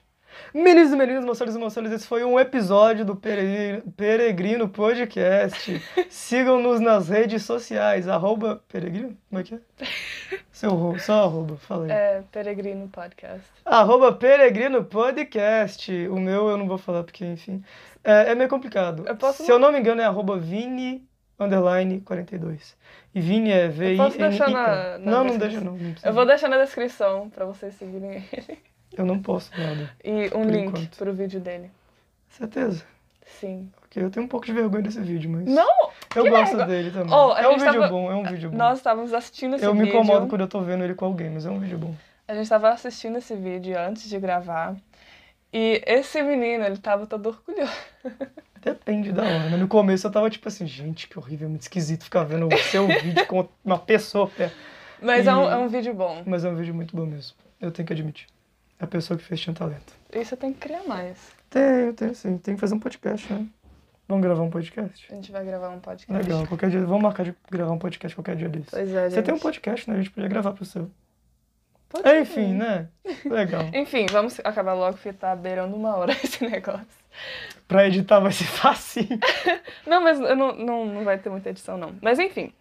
Meninos 0.53 0.91
e 0.91 0.95
meninas, 0.95 1.25
moçolos 1.25 1.55
e 1.55 1.59
moçolas, 1.59 1.91
esse 1.91 2.07
foi 2.07 2.23
um 2.23 2.39
episódio 2.39 3.05
do 3.05 3.15
Peregrino, 3.15 4.69
Podcast. 4.69 5.81
Sigam-nos 6.09 6.79
nas 6.79 7.09
redes 7.09 7.43
sociais. 7.43 8.07
Arroba 8.07 8.61
Peregrino? 8.67 9.17
Como 9.29 9.41
é 9.41 9.43
que 9.43 9.55
é? 9.55 9.59
Seu 10.51 10.97
só 10.99 11.23
arroba, 11.23 11.55
fala 11.57 11.85
aí. 11.85 11.91
É 11.91 12.23
Peregrino 12.31 12.87
Podcast. 12.89 13.45
Arroba 13.65 14.11
Peregrino 14.13 14.83
Podcast. 14.83 15.91
O 16.07 16.19
meu 16.19 16.49
eu 16.49 16.57
não 16.57 16.67
vou 16.67 16.77
falar 16.77 17.03
porque, 17.03 17.25
enfim. 17.25 17.63
É, 18.03 18.31
é 18.31 18.35
meio 18.35 18.49
complicado. 18.49 19.03
Eu 19.07 19.15
posso- 19.15 19.43
Se 19.43 19.51
eu 19.51 19.59
não 19.59 19.71
me 19.71 19.79
engano, 19.79 20.01
é 20.01 20.05
arroba 20.05 20.37
Vini 20.37 21.07
underline 21.39 22.01
42. 22.01 22.75
E 23.15 23.19
Vini 23.19 23.51
é 23.51 23.67
v 23.67 23.93
i 23.93 23.97
posso 23.97 24.17
n 24.17 24.29
deixar 24.29 24.49
i 24.49 24.99
Não, 24.99 25.23
não 25.23 25.37
deixa 25.37 25.59
não. 25.59 25.75
não. 25.75 25.95
Eu 26.03 26.13
vou 26.13 26.25
deixar 26.25 26.47
na 26.47 26.57
descrição 26.59 27.29
pra 27.29 27.45
vocês 27.45 27.73
seguirem 27.75 28.23
ele. 28.31 28.59
Eu 28.97 29.05
não 29.05 29.21
posso 29.21 29.51
nada. 29.57 29.89
E 30.03 30.29
um 30.35 30.43
link 30.43 30.67
enquanto. 30.69 30.97
pro 30.97 31.13
vídeo 31.13 31.39
dele. 31.39 31.71
Certeza. 32.29 32.83
Sim. 33.25 33.71
Ok, 33.85 34.03
eu 34.03 34.09
tenho 34.09 34.25
um 34.25 34.29
pouco 34.29 34.45
de 34.45 34.53
vergonha 34.53 34.83
desse 34.83 34.99
vídeo, 35.01 35.29
mas. 35.29 35.45
Não! 35.45 35.89
Eu 36.15 36.29
gosto 36.29 36.55
vergonha. 36.57 36.65
dele 36.67 36.91
também. 36.91 37.13
Oh, 37.13 37.33
é 37.37 37.47
um 37.47 37.53
vídeo 37.57 37.73
tava- 37.73 37.87
bom, 37.87 38.11
é 38.11 38.15
um 38.15 38.23
vídeo 38.23 38.49
bom. 38.49 38.57
Nós 38.57 38.77
estávamos 38.79 39.13
assistindo 39.13 39.55
esse 39.55 39.65
eu 39.65 39.73
me 39.73 39.83
vídeo. 39.85 39.95
incomodo 39.99 40.27
quando 40.27 40.41
eu 40.41 40.47
tô 40.47 40.61
vendo 40.61 40.83
ele 40.83 40.93
com 40.95 41.05
alguém, 41.05 41.29
mas 41.29 41.45
é 41.45 41.49
um 41.49 41.59
vídeo 41.59 41.77
bom. 41.77 41.95
A 42.27 42.33
gente 42.35 42.49
tava 42.49 42.69
assistindo 42.69 43.17
esse 43.17 43.35
vídeo 43.35 43.77
antes 43.79 44.09
de 44.09 44.19
gravar. 44.19 44.75
E 45.53 45.81
esse 45.85 46.21
menino, 46.23 46.63
ele 46.65 46.77
tava 46.77 47.05
todo 47.05 47.27
orgulhoso. 47.27 47.71
Depende 48.61 49.11
da 49.11 49.23
hora. 49.23 49.49
né? 49.49 49.57
No 49.57 49.67
começo 49.67 50.05
eu 50.07 50.11
tava 50.11 50.29
tipo 50.29 50.47
assim, 50.47 50.65
gente, 50.67 51.07
que 51.07 51.17
horrível, 51.17 51.49
muito 51.49 51.63
esquisito 51.63 52.03
ficar 52.03 52.23
vendo 52.23 52.47
o 52.47 52.57
seu 52.57 52.87
vídeo 52.87 53.25
com 53.25 53.47
uma 53.65 53.79
pessoa 53.79 54.27
perto. 54.27 54.55
Mas 55.01 55.25
é, 55.25 55.33
um, 55.35 55.43
E- 55.49 55.51
é 55.53 55.57
um 55.57 55.67
vídeo 55.67 55.93
bom. 55.93 56.21
Mas 56.25 56.45
é 56.45 56.49
um 56.49 56.55
vídeo 56.55 56.73
muito 56.73 56.95
bom 56.95 57.05
mesmo. 57.05 57.35
Eu 57.59 57.71
tenho 57.71 57.85
que 57.87 57.93
admitir. 57.93 58.27
A 58.81 58.87
pessoa 58.87 59.15
que 59.15 59.23
fez 59.23 59.39
tinha 59.39 59.53
talento. 59.53 59.93
E 60.11 60.25
você 60.25 60.35
tem 60.35 60.51
que 60.51 60.59
criar 60.59 60.83
mais. 60.85 61.17
Tenho, 61.51 61.93
tenho 61.93 62.15
sim. 62.15 62.37
Tem 62.39 62.55
que 62.55 62.59
fazer 62.59 62.73
um 62.73 62.79
podcast, 62.79 63.31
né? 63.31 63.45
Vamos 64.07 64.25
gravar 64.25 64.41
um 64.41 64.49
podcast? 64.49 65.07
A 65.11 65.15
gente 65.15 65.31
vai 65.31 65.45
gravar 65.45 65.69
um 65.69 65.79
podcast. 65.79 66.27
Legal. 66.27 66.47
Qualquer 66.47 66.71
dia. 66.71 66.83
Vamos 66.83 67.03
marcar 67.03 67.23
de 67.23 67.35
gravar 67.49 67.71
um 67.71 67.77
podcast 67.77 68.15
qualquer 68.15 68.35
dia 68.35 68.49
desse. 68.49 68.71
Pois 68.71 68.89
é, 68.89 69.03
gente. 69.03 69.13
Você 69.13 69.21
tem 69.21 69.33
um 69.35 69.39
podcast, 69.39 69.87
né? 69.87 69.95
A 69.95 69.99
gente 69.99 70.09
podia 70.09 70.27
gravar 70.27 70.53
pro 70.53 70.65
seu. 70.65 70.89
Pode 71.89 72.09
ser. 72.09 72.21
Enfim, 72.21 72.53
né? 72.55 72.87
Legal. 73.23 73.69
Enfim, 73.71 74.07
vamos 74.09 74.39
acabar 74.43 74.73
logo, 74.73 74.93
porque 74.93 75.13
tá 75.13 75.35
beirando 75.35 75.75
uma 75.75 75.95
hora 75.95 76.13
esse 76.23 76.43
negócio. 76.43 76.87
Pra 77.67 77.85
editar 77.87 78.19
vai 78.19 78.31
ser 78.31 78.45
fácil. 78.51 79.07
Não, 79.85 80.01
mas 80.01 80.19
não, 80.19 80.55
não, 80.55 80.85
não 80.85 81.03
vai 81.03 81.19
ter 81.19 81.29
muita 81.29 81.51
edição, 81.51 81.77
não. 81.77 81.93
Mas 82.01 82.17
enfim, 82.17 82.51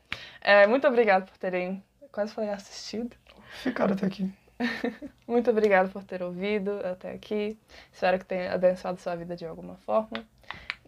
é, 0.42 0.66
muito 0.66 0.87
obrigada 0.87 1.24
por 1.24 1.38
terem, 1.38 1.83
quase 2.12 2.35
falei 2.35 2.50
assistido. 2.50 3.16
Ficaram 3.62 3.94
até 3.94 4.06
aqui. 4.06 4.30
Muito 5.27 5.51
obrigada 5.51 5.88
por 5.88 6.05
ter 6.05 6.23
ouvido 6.23 6.81
até 6.85 7.12
aqui. 7.12 7.59
Espero 7.92 8.18
que 8.18 8.25
tenha 8.25 8.53
abençoado 8.53 9.01
sua 9.01 9.16
vida 9.16 9.37
de 9.37 9.46
alguma 9.46 9.77
forma. 9.77 10.25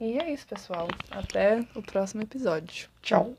E 0.00 0.18
é 0.18 0.30
isso, 0.30 0.46
pessoal. 0.46 0.88
Até 1.10 1.60
o 1.74 1.82
próximo 1.82 2.22
episódio. 2.22 2.88
Tchau. 3.00 3.36